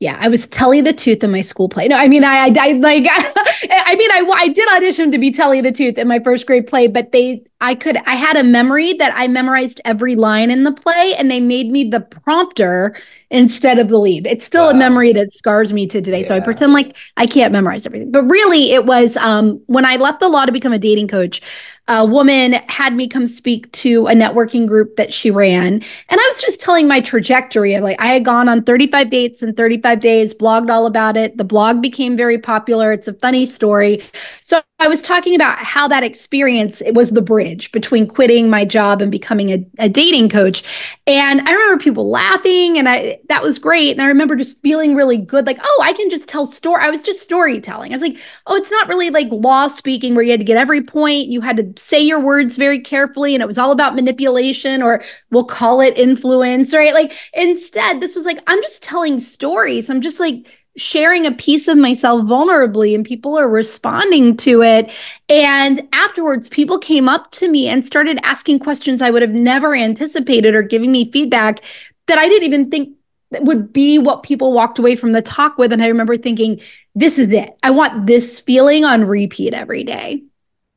yeah, 0.04 0.18
I 0.20 0.28
was 0.28 0.48
Telly 0.48 0.82
the 0.82 0.92
Tooth 0.92 1.24
in 1.24 1.32
my 1.32 1.40
school 1.40 1.70
play. 1.70 1.88
No, 1.88 1.96
I 1.96 2.10
mean, 2.10 2.26
I, 2.26 2.48
I, 2.48 2.54
I 2.60 2.72
like, 2.74 3.06
I 3.10 3.96
mean, 3.96 4.12
I, 4.12 4.30
I 4.36 4.50
did 4.50 4.68
audition 4.76 5.12
to 5.12 5.18
be 5.18 5.32
Telly 5.32 5.62
the 5.62 5.72
Tooth 5.72 5.98
in 5.98 6.10
my 6.10 6.20
first 6.20 6.46
grade 6.46 6.68
play, 6.68 6.88
but 6.88 7.14
they, 7.14 7.42
I 7.62 7.74
could, 7.74 7.96
I 7.96 8.16
had 8.16 8.36
a 8.36 8.44
memory 8.44 8.92
that 8.96 9.14
I 9.16 9.30
memorized 9.30 9.80
every 9.86 10.18
line 10.18 10.52
in 10.52 10.66
the 10.66 10.74
play, 10.74 11.14
and 11.18 11.32
they 11.32 11.40
made 11.40 11.72
me 11.72 11.90
the 11.90 12.02
prompter 12.02 13.00
instead 13.30 13.80
of 13.80 13.88
the 13.88 13.98
lead. 13.98 14.28
It's 14.28 14.46
still 14.46 14.66
wow. 14.66 14.72
a 14.72 14.74
memory 14.74 15.14
that 15.14 15.32
scars 15.32 15.72
me 15.72 15.88
to 15.88 16.02
today. 16.02 16.22
Yeah. 16.22 16.28
So 16.28 16.36
I 16.36 16.40
pretend 16.42 16.74
like 16.74 16.98
I 17.16 17.26
can't 17.26 17.54
memorize 17.54 17.86
everything, 17.86 18.12
but 18.12 18.24
really, 18.24 18.72
it 18.72 18.86
was 18.86 19.16
um, 19.16 19.62
when 19.68 19.86
I 19.86 19.96
left 19.96 20.20
the 20.20 20.28
law 20.28 20.46
to 20.46 20.52
become 20.52 20.74
a 20.74 20.80
dating 20.80 21.08
coach 21.08 21.42
a 21.88 22.06
woman 22.06 22.54
had 22.68 22.96
me 22.96 23.08
come 23.08 23.28
speak 23.28 23.72
to 23.74 24.08
a 24.08 24.14
networking 24.14 24.68
group 24.68 24.96
that 24.96 25.14
she 25.14 25.30
ran. 25.30 25.74
And 25.74 26.20
I 26.20 26.32
was 26.34 26.42
just 26.42 26.62
telling 26.62 26.88
my 26.88 27.02
trajectory 27.02 27.76
of 27.76 27.84
like, 27.84 28.00
I 28.00 28.08
had 28.08 28.24
gone 28.24 28.48
on 28.48 28.64
35 28.64 29.10
dates 29.10 29.44
in 29.44 29.54
35 29.54 30.00
days, 30.00 30.34
blogged 30.34 30.70
all 30.70 30.86
about 30.86 31.18
it. 31.18 31.36
The 31.38 31.44
blog 31.44 31.82
became 31.82 32.16
very 32.16 32.38
popular. 32.38 32.94
It's 32.94 33.08
a 33.08 33.14
funny 33.14 33.46
story. 33.46 34.02
So 34.44 34.62
I 34.84 34.90
was 34.90 35.02
talking 35.02 35.34
about 35.34 35.60
how 35.60 35.88
that 35.88 36.04
experience 36.04 36.82
it 36.82 36.94
was 36.94 37.12
the 37.12 37.22
bridge 37.22 37.72
between 37.72 38.06
quitting 38.06 38.50
my 38.50 38.66
job 38.66 39.02
and 39.02 39.10
becoming 39.10 39.50
a, 39.50 39.66
a 39.80 39.88
dating 39.88 40.28
coach. 40.28 40.62
And 41.08 41.40
I 41.40 41.54
remember 41.54 41.82
people 41.82 42.10
laughing 42.10 42.78
and 42.78 42.90
I 42.90 43.22
that 43.30 43.42
was 43.42 43.58
great. 43.60 43.92
And 43.92 44.02
I 44.02 44.08
remember 44.08 44.36
just 44.36 44.62
feeling 44.62 44.94
really 44.94 45.16
good, 45.16 45.46
like, 45.46 45.60
oh, 45.64 45.82
I 45.82 45.94
can 45.94 46.10
just 46.10 46.28
tell 46.28 46.46
story. 46.46 46.84
I 46.84 46.90
was 46.90 47.02
just 47.02 47.22
storytelling. 47.22 47.94
I 47.94 47.96
was 47.96 48.02
like, 48.02 48.18
oh, 48.48 48.58
it's 48.58 48.72
not 48.72 48.90
really 48.90 49.10
like 49.10 49.30
law 49.32 49.68
speaking 49.68 50.16
where 50.16 50.24
you 50.24 50.32
had 50.32 50.42
to 50.42 50.46
get 50.46 50.58
every 50.58 50.84
point. 50.84 51.28
You 51.30 51.40
had 51.40 51.56
to 51.56 51.82
say 51.82 52.02
your 52.02 52.20
words 52.20 52.58
very 52.58 52.82
carefully 52.82 53.36
and 53.36 53.42
it 53.42 53.48
was 53.48 53.58
all 53.58 53.72
about 53.72 53.96
manipulation 53.96 54.84
or 54.84 55.02
we'll 55.32 55.46
call 55.46 55.80
it 55.80 55.98
influence, 55.98 56.74
right? 56.74 56.94
Like 56.94 57.14
instead, 57.34 58.02
this 58.02 58.18
was 58.18 58.26
like, 58.26 58.40
I'm 58.48 58.62
just 58.62 58.84
telling 58.84 59.22
stories. 59.22 59.90
I'm 59.90 60.02
just 60.02 60.20
like 60.20 60.46
sharing 60.76 61.26
a 61.26 61.32
piece 61.32 61.68
of 61.68 61.78
myself 61.78 62.24
vulnerably 62.24 62.96
and 62.96 63.06
people 63.06 63.38
are 63.38 63.50
responding 63.50 64.36
to 64.38 64.64
it. 64.64 64.92
And 65.30 65.88
afterwards, 65.94 66.50
people 66.50 66.80
came 66.80 67.08
up 67.08 67.32
to 67.34 67.48
me 67.48 67.68
and 67.68 67.86
started 67.86 68.20
asking 68.24 68.60
questions 68.60 69.02
I 69.02 69.12
would 69.12 69.22
have 69.22 69.32
never 69.32 69.76
anticipated 69.76 70.56
or 70.56 70.64
giving 70.64 70.92
me 70.92 71.12
feedback 71.12 71.64
that 72.08 72.18
I 72.18 72.28
didn't 72.28 72.48
even 72.48 72.72
think 72.72 72.98
would 73.42 73.74
be 73.74 73.98
what 73.98 74.24
people 74.24 74.54
walked 74.54 74.80
away 74.80 74.96
from 74.96 75.12
the 75.12 75.22
talk 75.22 75.58
with. 75.58 75.72
And 75.74 75.84
I 75.84 75.88
remember 75.88 76.18
thinking, 76.18 76.62
this 76.96 77.18
is 77.18 77.30
it. 77.30 77.58
I 77.64 77.72
want 77.72 78.06
this 78.06 78.40
feeling 78.40 78.86
on 78.86 79.06
repeat 79.06 79.54
every 79.54 79.84
day. 79.84 80.24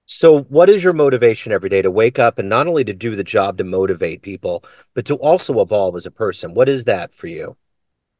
So, 0.08 0.42
what 0.44 0.70
is 0.70 0.84
your 0.84 0.92
motivation 0.92 1.50
every 1.50 1.68
day 1.68 1.82
to 1.82 1.90
wake 1.90 2.18
up 2.18 2.38
and 2.38 2.48
not 2.48 2.68
only 2.68 2.84
to 2.84 2.94
do 2.94 3.16
the 3.16 3.24
job 3.24 3.58
to 3.58 3.64
motivate 3.64 4.22
people, 4.22 4.64
but 4.94 5.04
to 5.06 5.16
also 5.16 5.60
evolve 5.60 5.96
as 5.96 6.06
a 6.06 6.12
person? 6.12 6.54
What 6.54 6.68
is 6.68 6.84
that 6.84 7.12
for 7.12 7.26
you? 7.26 7.56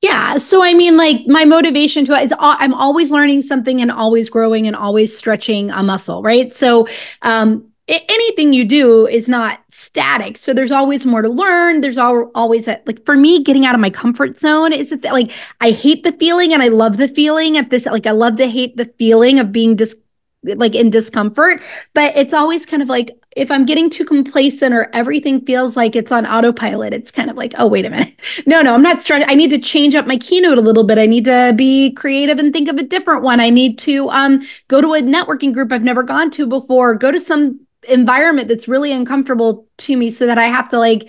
Yeah. 0.02 0.38
So, 0.38 0.62
I 0.62 0.74
mean, 0.74 0.96
like 0.96 1.26
my 1.26 1.44
motivation 1.44 2.04
to 2.04 2.12
it 2.12 2.24
is 2.24 2.34
I'm 2.38 2.74
always 2.74 3.10
learning 3.10 3.42
something 3.42 3.80
and 3.80 3.90
always 3.90 4.28
growing 4.28 4.66
and 4.66 4.76
always 4.76 5.16
stretching 5.16 5.70
a 5.70 5.82
muscle, 5.82 6.22
right? 6.22 6.52
So, 6.52 6.86
um, 7.22 7.72
anything 7.88 8.52
you 8.52 8.64
do 8.64 9.06
is 9.06 9.28
not 9.28 9.60
static 9.70 10.36
so 10.36 10.52
there's 10.52 10.72
always 10.72 11.06
more 11.06 11.22
to 11.22 11.28
learn 11.28 11.80
there's 11.82 11.98
al- 11.98 12.32
always 12.34 12.66
a, 12.66 12.80
like 12.84 13.04
for 13.06 13.16
me 13.16 13.44
getting 13.44 13.64
out 13.64 13.76
of 13.76 13.80
my 13.80 13.90
comfort 13.90 14.40
zone 14.40 14.72
is 14.72 14.90
it 14.90 15.04
like 15.04 15.30
i 15.60 15.70
hate 15.70 16.02
the 16.02 16.10
feeling 16.12 16.52
and 16.52 16.62
i 16.62 16.68
love 16.68 16.96
the 16.96 17.06
feeling 17.06 17.56
at 17.56 17.70
this 17.70 17.86
like 17.86 18.06
i 18.06 18.10
love 18.10 18.34
to 18.34 18.48
hate 18.50 18.76
the 18.76 18.92
feeling 18.98 19.38
of 19.38 19.52
being 19.52 19.76
dis 19.76 19.94
like 20.42 20.74
in 20.74 20.90
discomfort 20.90 21.62
but 21.94 22.16
it's 22.16 22.32
always 22.32 22.66
kind 22.66 22.82
of 22.82 22.88
like 22.88 23.16
if 23.36 23.50
i'm 23.50 23.64
getting 23.64 23.88
too 23.88 24.04
complacent 24.04 24.74
or 24.74 24.90
everything 24.92 25.40
feels 25.44 25.76
like 25.76 25.94
it's 25.94 26.10
on 26.10 26.26
autopilot 26.26 26.92
it's 26.92 27.10
kind 27.10 27.30
of 27.30 27.36
like 27.36 27.54
oh 27.58 27.66
wait 27.66 27.84
a 27.84 27.90
minute. 27.90 28.14
No 28.46 28.62
no 28.62 28.74
i'm 28.74 28.82
not 28.82 29.00
starting 29.02 29.28
i 29.28 29.34
need 29.34 29.50
to 29.50 29.58
change 29.58 29.94
up 29.94 30.06
my 30.06 30.16
keynote 30.16 30.58
a 30.58 30.62
little 30.62 30.84
bit. 30.84 30.98
I 30.98 31.06
need 31.06 31.26
to 31.26 31.52
be 31.56 31.92
creative 31.92 32.38
and 32.38 32.52
think 32.52 32.68
of 32.68 32.76
a 32.76 32.82
different 32.82 33.22
one. 33.22 33.40
I 33.40 33.50
need 33.50 33.78
to 33.80 34.08
um 34.10 34.42
go 34.68 34.80
to 34.80 34.94
a 34.94 35.00
networking 35.00 35.52
group 35.52 35.70
i've 35.72 35.82
never 35.82 36.02
gone 36.02 36.30
to 36.32 36.46
before 36.46 36.96
go 36.96 37.10
to 37.12 37.20
some 37.20 37.60
environment 37.88 38.48
that's 38.48 38.66
really 38.66 38.92
uncomfortable 38.92 39.68
to 39.78 39.96
me 39.96 40.10
so 40.10 40.26
that 40.26 40.38
i 40.38 40.46
have 40.46 40.68
to 40.68 40.78
like 40.78 41.08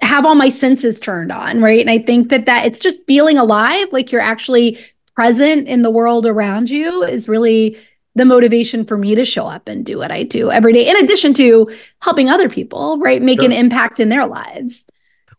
have 0.00 0.24
all 0.24 0.34
my 0.34 0.48
senses 0.48 0.98
turned 0.98 1.30
on 1.30 1.60
right? 1.60 1.80
And 1.80 1.90
i 1.90 1.98
think 1.98 2.30
that 2.30 2.46
that 2.46 2.66
it's 2.66 2.78
just 2.78 2.96
feeling 3.06 3.36
alive 3.36 3.88
like 3.92 4.10
you're 4.10 4.20
actually 4.20 4.78
present 5.14 5.68
in 5.68 5.82
the 5.82 5.90
world 5.90 6.26
around 6.26 6.70
you 6.70 7.02
is 7.02 7.28
really 7.28 7.76
the 8.14 8.24
motivation 8.24 8.84
for 8.84 8.96
me 8.96 9.14
to 9.14 9.24
show 9.24 9.46
up 9.46 9.68
and 9.68 9.84
do 9.84 9.98
what 9.98 10.10
I 10.10 10.22
do 10.22 10.50
every 10.50 10.72
day, 10.72 10.88
in 10.88 10.96
addition 10.96 11.34
to 11.34 11.68
helping 12.00 12.28
other 12.28 12.48
people, 12.48 12.98
right? 12.98 13.20
Make 13.20 13.40
sure. 13.40 13.46
an 13.46 13.52
impact 13.52 13.98
in 14.00 14.08
their 14.08 14.26
lives. 14.26 14.86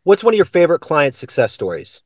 What's 0.04 0.24
one 0.24 0.34
of 0.34 0.38
your 0.38 0.46
favorite 0.46 0.80
client 0.80 1.16
success 1.16 1.54
stories? 1.54 2.02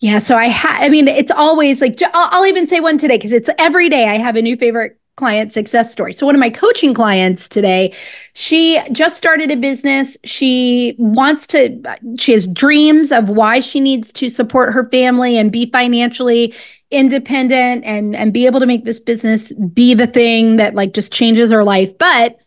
Yeah, 0.00 0.18
so 0.18 0.36
I 0.36 0.46
have, 0.46 0.82
I 0.82 0.88
mean, 0.88 1.08
it's 1.08 1.30
always 1.30 1.80
like, 1.80 2.00
I'll, 2.02 2.10
I'll 2.14 2.46
even 2.46 2.66
say 2.66 2.80
one 2.80 2.98
today 2.98 3.16
because 3.16 3.32
it's 3.32 3.50
every 3.58 3.88
day 3.88 4.08
I 4.08 4.16
have 4.16 4.36
a 4.36 4.42
new 4.42 4.56
favorite 4.56 4.98
client 5.16 5.52
success 5.52 5.92
story. 5.92 6.14
So 6.14 6.24
one 6.24 6.34
of 6.34 6.38
my 6.38 6.48
coaching 6.48 6.94
clients 6.94 7.46
today, 7.46 7.94
she 8.32 8.80
just 8.92 9.18
started 9.18 9.50
a 9.50 9.56
business. 9.56 10.16
She 10.24 10.96
wants 10.98 11.46
to 11.48 11.78
uh, 11.84 11.96
she 12.18 12.32
has 12.32 12.46
dreams 12.46 13.12
of 13.12 13.28
why 13.28 13.60
she 13.60 13.80
needs 13.80 14.12
to 14.14 14.30
support 14.30 14.72
her 14.72 14.88
family 14.88 15.36
and 15.36 15.52
be 15.52 15.70
financially 15.70 16.54
independent 16.90 17.84
and 17.84 18.16
and 18.16 18.32
be 18.32 18.46
able 18.46 18.60
to 18.60 18.66
make 18.66 18.84
this 18.84 18.98
business 18.98 19.52
be 19.52 19.94
the 19.94 20.06
thing 20.06 20.56
that 20.56 20.74
like 20.74 20.92
just 20.92 21.12
changes 21.12 21.50
her 21.50 21.64
life. 21.64 21.96
But 21.98 22.38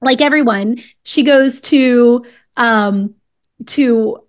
like 0.00 0.20
everyone 0.20 0.82
she 1.02 1.22
goes 1.22 1.60
to 1.62 2.24
um 2.56 3.14
to 3.66 4.20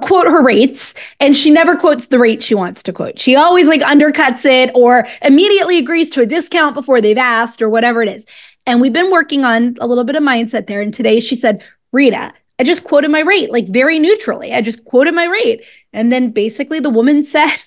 quote 0.00 0.26
her 0.26 0.42
rates 0.42 0.94
and 1.20 1.36
she 1.36 1.50
never 1.50 1.76
quotes 1.76 2.06
the 2.06 2.18
rate 2.18 2.42
she 2.42 2.54
wants 2.54 2.82
to 2.82 2.92
quote. 2.92 3.18
She 3.18 3.36
always 3.36 3.66
like 3.66 3.82
undercuts 3.82 4.44
it 4.46 4.70
or 4.74 5.06
immediately 5.20 5.78
agrees 5.78 6.08
to 6.10 6.22
a 6.22 6.26
discount 6.26 6.74
before 6.74 7.00
they've 7.00 7.18
asked 7.18 7.60
or 7.60 7.68
whatever 7.68 8.02
it 8.02 8.08
is. 8.08 8.24
And 8.64 8.80
we've 8.80 8.92
been 8.92 9.10
working 9.10 9.44
on 9.44 9.76
a 9.80 9.86
little 9.86 10.04
bit 10.04 10.16
of 10.16 10.22
mindset 10.22 10.66
there. 10.66 10.80
And 10.80 10.94
today 10.94 11.20
she 11.20 11.36
said 11.36 11.62
rita 11.92 12.32
i 12.58 12.64
just 12.64 12.84
quoted 12.84 13.10
my 13.10 13.20
rate 13.20 13.50
like 13.50 13.66
very 13.66 13.98
neutrally. 13.98 14.52
I 14.52 14.62
just 14.62 14.84
quoted 14.84 15.14
my 15.14 15.24
rate. 15.24 15.64
And 15.92 16.12
then 16.12 16.30
basically 16.30 16.80
the 16.80 16.90
woman 16.90 17.22
said 17.34 17.62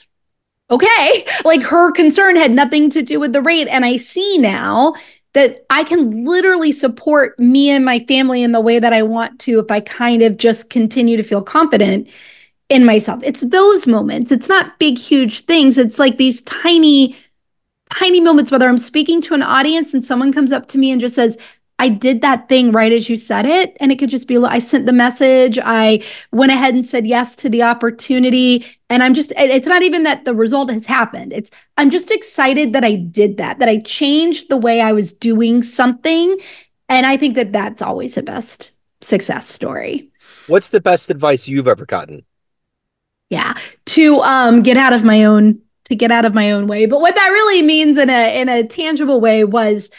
okay. 0.70 1.26
Like 1.46 1.62
her 1.62 1.92
concern 1.92 2.36
had 2.36 2.52
nothing 2.52 2.90
to 2.92 3.04
do 3.04 3.20
with 3.20 3.34
the 3.34 3.42
rate. 3.42 3.68
And 3.68 3.86
I 3.86 3.98
see 3.98 4.38
now 4.38 4.96
that 5.34 5.66
I 5.70 5.84
can 5.84 6.26
literally 6.26 6.72
support 6.72 7.38
me 7.38 7.70
and 7.70 7.86
my 7.86 8.00
family 8.08 8.42
in 8.42 8.52
the 8.52 8.62
way 8.62 8.80
that 8.80 8.94
I 8.94 9.04
want 9.04 9.40
to 9.42 9.60
if 9.60 9.70
I 9.70 9.82
kind 9.82 10.22
of 10.22 10.38
just 10.38 10.70
continue 10.70 11.18
to 11.18 11.24
feel 11.24 11.44
confident 11.44 12.08
in 12.70 12.86
myself. 12.86 13.22
It's 13.22 13.42
those 13.42 13.86
moments. 13.86 14.32
It's 14.32 14.48
not 14.48 14.80
big, 14.80 14.98
huge 14.98 15.46
things. 15.46 15.78
It's 15.78 16.00
like 16.00 16.18
these 16.18 16.42
tiny, 16.44 17.16
tiny 17.94 18.22
moments, 18.22 18.50
whether 18.50 18.68
I'm 18.68 18.78
speaking 18.78 19.22
to 19.24 19.34
an 19.34 19.44
audience 19.44 19.94
and 19.94 20.04
someone 20.04 20.34
comes 20.34 20.52
up 20.52 20.68
to 20.70 20.78
me 20.78 20.92
and 20.92 21.02
just 21.02 21.16
says, 21.16 21.38
I 21.78 21.90
did 21.90 22.22
that 22.22 22.48
thing 22.48 22.72
right 22.72 22.92
as 22.92 23.10
you 23.10 23.18
said 23.18 23.46
it. 23.46 23.76
And 23.80 23.92
it 23.92 24.00
could 24.00 24.10
just 24.10 24.28
be 24.28 24.38
I 24.38 24.60
sent 24.60 24.86
the 24.86 24.94
message. 24.94 25.60
I 25.62 26.04
went 26.32 26.52
ahead 26.52 26.74
and 26.74 26.86
said 26.86 27.06
yes 27.06 27.36
to 27.38 27.50
the 27.50 27.64
opportunity. 27.64 28.66
And 28.90 29.04
I'm 29.04 29.14
just, 29.14 29.34
it's 29.36 29.68
not 29.68 29.84
even 29.84 30.04
that 30.04 30.26
the 30.26 30.34
result 30.34 30.72
has 30.72 30.86
happened. 30.86 31.34
It's, 31.34 31.50
I'm 31.78 31.90
just 31.90 32.12
excited 32.12 32.74
that 32.74 32.86
I 32.86 32.96
did 32.96 33.38
that, 33.38 33.60
that 33.60 33.68
I 33.68 33.82
changed 33.82 34.50
the 34.50 34.58
way 34.58 34.80
I 34.80 34.94
was 34.94 35.12
doing 35.12 35.64
something. 35.64 36.38
And 36.88 37.06
I 37.06 37.18
think 37.18 37.36
that 37.36 37.52
that's 37.52 37.82
always 37.82 38.16
the 38.16 38.24
best 38.24 38.72
success 39.02 39.48
story. 39.48 40.10
What's 40.48 40.70
the 40.70 40.82
best 40.82 41.10
advice 41.10 41.48
you've 41.48 41.68
ever 41.68 41.86
gotten? 41.86 42.24
Yeah, 43.30 43.56
to 43.88 44.20
um, 44.20 44.62
get 44.62 44.78
out 44.78 44.94
of 44.94 45.04
my 45.04 45.26
own 45.26 45.60
to 45.86 45.96
get 45.96 46.12
out 46.12 46.26
of 46.26 46.34
my 46.34 46.52
own 46.52 46.68
way. 46.68 46.86
But 46.86 47.00
what 47.00 47.16
that 47.16 47.28
really 47.28 47.62
means 47.62 47.98
in 47.98 48.10
a 48.10 48.40
in 48.40 48.50
a 48.50 48.66
tangible 48.68 49.20
way 49.20 49.44
was 49.44 49.90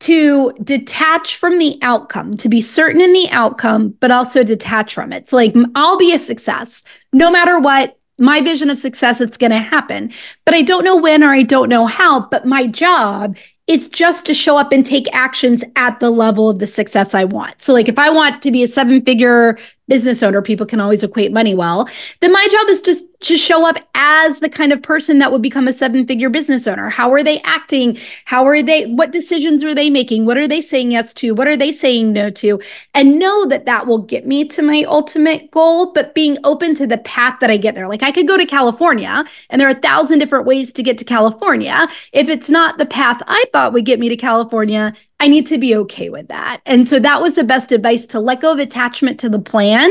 to 0.00 0.52
detach 0.64 1.36
from 1.36 1.58
the 1.58 1.78
outcome, 1.82 2.36
to 2.38 2.48
be 2.48 2.60
certain 2.60 3.00
in 3.00 3.12
the 3.12 3.28
outcome, 3.30 3.90
but 4.00 4.10
also 4.10 4.42
detach 4.42 4.94
from 4.94 5.12
it. 5.12 5.28
So, 5.28 5.36
like, 5.36 5.54
I'll 5.74 5.98
be 5.98 6.14
a 6.14 6.18
success 6.18 6.82
no 7.12 7.30
matter 7.30 7.58
what. 7.58 7.96
My 8.18 8.42
vision 8.42 8.68
of 8.68 8.78
success, 8.78 9.18
it's 9.22 9.38
going 9.38 9.50
to 9.50 9.58
happen, 9.58 10.12
but 10.44 10.54
I 10.54 10.60
don't 10.60 10.84
know 10.84 10.96
when 10.96 11.22
or 11.22 11.32
I 11.32 11.42
don't 11.42 11.70
know 11.70 11.86
how. 11.86 12.28
But 12.28 12.44
my 12.44 12.66
job 12.66 13.38
is 13.66 13.88
just 13.88 14.26
to 14.26 14.34
show 14.34 14.58
up 14.58 14.72
and 14.72 14.84
take 14.84 15.06
actions 15.14 15.64
at 15.76 16.00
the 16.00 16.10
level 16.10 16.50
of 16.50 16.58
the 16.58 16.66
success 16.66 17.14
I 17.14 17.24
want. 17.24 17.62
So, 17.62 17.72
like, 17.72 17.88
if 17.88 17.98
I 17.98 18.10
want 18.10 18.42
to 18.42 18.50
be 18.50 18.62
a 18.62 18.68
seven 18.68 19.02
figure 19.02 19.58
business 19.90 20.22
owner, 20.22 20.40
people 20.40 20.64
can 20.64 20.80
always 20.80 21.02
equate 21.02 21.32
money 21.32 21.54
well, 21.54 21.86
then 22.20 22.32
my 22.32 22.48
job 22.50 22.68
is 22.68 22.80
just 22.80 23.04
to 23.20 23.36
show 23.36 23.66
up 23.66 23.76
as 23.94 24.40
the 24.40 24.48
kind 24.48 24.72
of 24.72 24.82
person 24.82 25.18
that 25.18 25.30
would 25.30 25.42
become 25.42 25.68
a 25.68 25.72
seven 25.74 26.06
figure 26.06 26.30
business 26.30 26.66
owner. 26.66 26.88
How 26.88 27.12
are 27.12 27.22
they 27.22 27.40
acting? 27.42 27.98
How 28.24 28.46
are 28.46 28.62
they, 28.62 28.86
what 28.86 29.10
decisions 29.10 29.62
are 29.62 29.74
they 29.74 29.90
making? 29.90 30.24
What 30.24 30.38
are 30.38 30.48
they 30.48 30.62
saying 30.62 30.92
yes 30.92 31.12
to? 31.14 31.34
What 31.34 31.46
are 31.46 31.56
they 31.56 31.70
saying 31.70 32.14
no 32.14 32.30
to? 32.30 32.60
And 32.94 33.18
know 33.18 33.46
that 33.46 33.66
that 33.66 33.86
will 33.86 33.98
get 33.98 34.26
me 34.26 34.48
to 34.48 34.62
my 34.62 34.84
ultimate 34.84 35.50
goal, 35.50 35.92
but 35.92 36.14
being 36.14 36.38
open 36.44 36.74
to 36.76 36.86
the 36.86 36.98
path 36.98 37.40
that 37.40 37.50
I 37.50 37.58
get 37.58 37.74
there. 37.74 37.88
Like 37.88 38.02
I 38.02 38.12
could 38.12 38.28
go 38.28 38.38
to 38.38 38.46
California 38.46 39.24
and 39.50 39.60
there 39.60 39.68
are 39.68 39.76
a 39.76 39.80
thousand 39.80 40.20
different 40.20 40.46
ways 40.46 40.72
to 40.72 40.82
get 40.82 40.96
to 40.98 41.04
California. 41.04 41.88
If 42.12 42.30
it's 42.30 42.48
not 42.48 42.78
the 42.78 42.86
path 42.86 43.20
I 43.26 43.44
thought 43.52 43.74
would 43.74 43.84
get 43.84 44.00
me 44.00 44.08
to 44.08 44.16
California, 44.16 44.94
I 45.20 45.28
need 45.28 45.46
to 45.48 45.58
be 45.58 45.76
okay 45.76 46.08
with 46.08 46.28
that. 46.28 46.62
And 46.64 46.88
so 46.88 46.98
that 46.98 47.20
was 47.20 47.34
the 47.34 47.44
best 47.44 47.70
advice 47.70 48.06
to 48.06 48.20
let 48.20 48.40
go 48.40 48.52
of 48.52 48.58
attachment 48.58 49.20
to 49.20 49.28
the 49.28 49.38
plan 49.38 49.90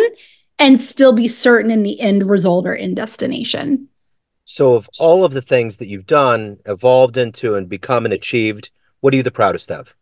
and 0.57 0.81
still 0.81 1.13
be 1.13 1.27
certain 1.27 1.71
in 1.71 1.83
the 1.83 2.01
end 2.01 2.27
result 2.27 2.65
or 2.65 2.75
end 2.75 2.95
destination. 2.95 3.87
So, 4.43 4.73
of 4.75 4.89
all 4.99 5.23
of 5.23 5.33
the 5.33 5.43
things 5.43 5.77
that 5.77 5.87
you've 5.87 6.07
done, 6.07 6.57
evolved 6.65 7.17
into, 7.17 7.53
and 7.53 7.69
become 7.69 8.03
and 8.03 8.13
achieved, 8.13 8.71
what 8.99 9.13
are 9.13 9.17
you 9.17 9.23
the 9.23 9.29
proudest 9.29 9.71
of? 9.71 9.95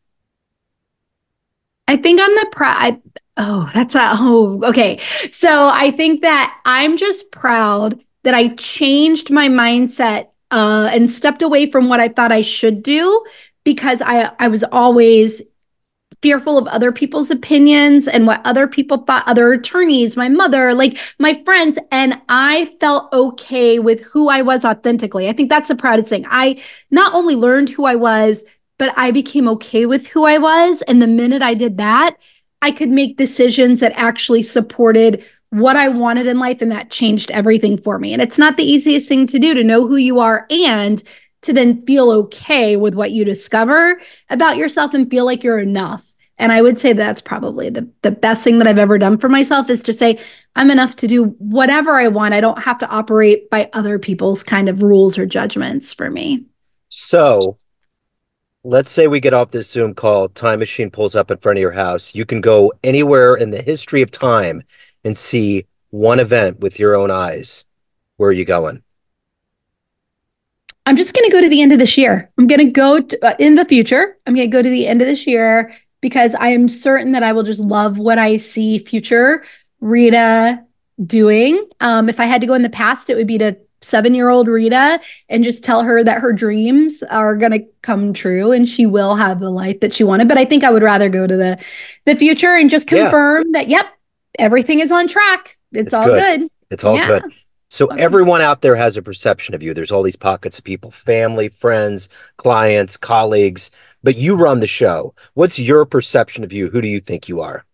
I 1.88 1.98
think 1.98 2.22
I'm 2.22 2.34
the 2.34 2.48
proud. 2.54 3.02
Oh, 3.36 3.70
that's 3.74 3.94
a, 3.94 4.12
oh, 4.14 4.62
okay. 4.64 5.00
So 5.32 5.68
I 5.68 5.92
think 5.92 6.22
that 6.22 6.58
I'm 6.66 6.98
just 6.98 7.30
proud 7.32 8.00
that 8.24 8.34
I 8.34 8.56
changed 8.56 9.32
my 9.32 9.48
mindset 9.48 10.30
uh, 10.52 10.90
and 10.92 11.12
stepped 11.12 11.42
away 11.42 11.70
from 11.70 11.90
what 11.90 12.00
I 12.00 12.08
thought 12.08 12.32
I 12.32 12.42
should 12.42 12.82
do 12.84 13.24
because 13.68 14.02
I 14.02 14.32
I 14.40 14.48
was 14.48 14.64
always 14.72 15.42
fearful 16.22 16.58
of 16.58 16.68
other 16.68 16.94
people's 16.94 17.30
opinions 17.30 18.08
and 18.08 18.26
what 18.26 18.40
other 18.46 18.66
people 18.66 19.00
thought, 19.00 19.28
other 19.28 19.52
attorneys, 19.52 20.16
my 20.16 20.30
mother, 20.30 20.74
like 20.74 20.98
my 21.20 21.44
friends. 21.44 21.78
And 21.92 22.20
I 22.30 22.74
felt 22.80 23.12
okay 23.12 23.80
with 23.80 24.00
who 24.04 24.30
I 24.30 24.42
was 24.42 24.64
authentically. 24.64 25.28
I 25.28 25.34
think 25.34 25.50
that's 25.50 25.68
the 25.68 25.76
proudest 25.76 26.08
thing. 26.08 26.26
I 26.30 26.64
not 26.92 27.14
only 27.14 27.36
learned 27.36 27.68
who 27.70 27.84
I 27.84 27.96
was, 27.96 28.46
but 28.78 28.94
I 28.96 29.12
became 29.12 29.50
okay 29.50 29.86
with 29.86 30.08
who 30.08 30.24
I 30.24 30.38
was. 30.38 30.82
And 30.84 31.02
the 31.02 31.08
minute 31.08 31.42
I 31.42 31.54
did 31.54 31.76
that, 31.76 32.16
I 32.62 32.72
could 32.72 32.90
make 32.90 33.18
decisions 33.18 33.82
that 33.82 33.92
actually 33.98 34.44
supported 34.44 35.26
what 35.50 35.76
I 35.76 35.90
wanted 35.90 36.26
in 36.26 36.40
life. 36.40 36.62
And 36.62 36.72
that 36.72 36.90
changed 36.90 37.32
everything 37.32 37.78
for 37.78 38.00
me. 38.00 38.14
And 38.14 38.22
it's 38.22 38.38
not 38.38 38.56
the 38.56 38.64
easiest 38.64 39.10
thing 39.10 39.28
to 39.28 39.38
do 39.40 39.54
to 39.54 39.64
know 39.64 39.86
who 39.86 39.98
you 39.98 40.20
are 40.20 40.48
and 40.50 41.04
to 41.44 41.54
then 41.54 41.86
feel 41.86 42.12
okay 42.12 42.76
with 42.76 42.96
what 42.96 43.12
you 43.12 43.24
discover 43.24 44.02
about 44.30 44.58
yourself 44.58 44.94
and 44.94 45.10
feel 45.10 45.26
like 45.26 45.44
you're 45.44 45.60
enough. 45.60 46.14
And 46.40 46.52
I 46.52 46.62
would 46.62 46.78
say 46.78 46.94
that's 46.94 47.22
probably 47.22 47.70
the, 47.70 47.90
the 48.04 48.12
best 48.12 48.44
thing 48.44 48.60
that 48.60 48.68
I've 48.68 48.78
ever 48.78 48.98
done 48.98 49.18
for 49.18 49.30
myself 49.30 49.70
is 49.70 49.82
to 49.84 49.94
say, 49.94 50.20
I'm 50.56 50.70
enough 50.70 50.96
to 50.98 51.08
do 51.08 51.26
whatever 51.40 52.00
I 52.00 52.08
want. 52.10 52.34
I 52.34 52.42
don't 52.42 52.62
have 52.62 52.78
to 52.80 52.88
operate 52.90 53.50
by 53.50 53.70
other 53.74 53.98
people's 53.98 54.44
kind 54.44 54.70
of 54.70 54.82
rules 54.82 55.18
or 55.18 55.26
judgments 55.26 55.94
for 55.94 56.12
me. 56.12 56.46
So 56.90 57.58
let's 58.64 58.92
say 58.92 59.08
we 59.08 59.20
get 59.20 59.34
off 59.34 59.52
this 59.52 59.70
Zoom 59.70 59.96
call, 59.96 60.30
time 60.30 60.60
machine 60.60 60.92
pulls 60.92 61.16
up 61.16 61.32
in 61.32 61.38
front 61.38 61.58
of 61.58 61.62
your 61.62 61.72
house. 61.72 62.14
You 62.14 62.26
can 62.26 62.42
go 62.42 62.72
anywhere 62.84 63.36
in 63.36 63.50
the 63.50 63.62
history 63.62 64.02
of 64.02 64.12
time 64.12 64.64
and 65.04 65.18
see 65.18 65.66
one 65.90 66.20
event 66.20 66.60
with 66.60 66.80
your 66.80 66.96
own 66.96 67.10
eyes. 67.10 67.66
Where 68.18 68.30
are 68.30 68.34
you 68.34 68.46
going? 68.46 68.84
I'm 70.88 70.96
just 70.96 71.14
going 71.14 71.26
to 71.26 71.32
go 71.32 71.42
to 71.42 71.50
the 71.50 71.62
end 71.62 71.74
of 71.74 71.80
this 71.80 71.98
year. 71.98 72.32
I'm 72.38 72.48
going 72.48 72.66
to 72.66 72.72
go 72.72 73.02
to, 73.02 73.26
uh, 73.26 73.36
in 73.40 73.56
the 73.56 73.66
future. 73.66 74.18
I'm 74.26 74.34
going 74.34 74.50
to 74.50 74.56
go 74.56 74.62
to 74.62 74.70
the 74.70 74.88
end 74.88 75.02
of 75.02 75.08
this 75.10 75.28
year 75.28 75.76
because 76.00 76.34
I 76.36 76.48
am 76.48 76.70
certain 76.70 77.12
that 77.12 77.24
I 77.24 77.34
will 77.34 77.44
just 77.44 77.60
love 77.60 77.98
what 77.98 78.18
I 78.18 78.38
see 78.38 78.80
future 78.80 79.44
Rita 79.82 80.64
doing. 81.06 81.68
Um, 81.82 82.08
if 82.08 82.22
I 82.22 82.26
had 82.26 82.40
to 82.40 82.48
go 82.48 82.54
in 82.54 82.62
the 82.62 82.70
past, 82.70 83.10
it 83.10 83.16
would 83.16 83.28
be 83.28 83.38
to 83.38 83.58
seven 83.82 84.16
year 84.16 84.30
old 84.30 84.48
Rita 84.48 85.02
and 85.28 85.44
just 85.44 85.62
tell 85.62 85.84
her 85.84 86.06
that 86.06 86.22
her 86.22 86.32
dreams 86.32 87.04
are 87.04 87.36
going 87.36 87.52
to 87.52 87.66
come 87.82 88.14
true 88.14 88.54
and 88.54 88.66
she 88.66 88.86
will 88.86 89.18
have 89.18 89.42
the 89.42 89.50
life 89.50 89.82
that 89.82 89.94
she 89.94 90.06
wanted. 90.06 90.30
But 90.30 90.38
I 90.38 90.46
think 90.46 90.64
I 90.64 90.72
would 90.72 90.84
rather 90.84 91.10
go 91.10 91.28
to 91.28 91.36
the 91.36 91.62
the 92.06 92.16
future 92.16 92.56
and 92.56 92.70
just 92.70 92.88
confirm 92.88 93.44
yeah. 93.48 93.60
that, 93.60 93.68
yep, 93.68 93.88
everything 94.40 94.80
is 94.80 94.94
on 94.94 95.10
track. 95.10 95.58
It's, 95.74 95.88
it's 95.88 95.94
all 95.94 96.06
good. 96.06 96.40
good. 96.40 96.50
It's 96.70 96.86
all 96.86 96.96
yeah. 96.96 97.08
good. 97.08 97.24
So 97.70 97.88
okay. 97.88 98.02
everyone 98.02 98.42
out 98.42 98.62
there 98.62 98.76
has 98.76 98.98
a 98.98 99.02
perception 99.02 99.54
of 99.54 99.62
you. 99.62 99.74
There's 99.74 99.92
all 99.92 100.04
these 100.04 100.16
pockets 100.16 100.58
of 100.58 100.64
people, 100.64 100.92
family, 100.92 101.50
friends, 101.50 102.10
clients, 102.38 102.96
colleagues, 102.98 103.72
but 104.04 104.16
you 104.16 104.36
run 104.36 104.62
the 104.62 104.68
show. 104.68 105.14
What's 105.34 105.60
your 105.60 105.86
perception 105.86 106.44
of 106.44 106.54
you? 106.54 106.70
Who 106.70 106.82
do 106.82 106.88
you 106.88 107.00
think 107.00 107.28
you 107.28 107.42
are? 107.42 107.66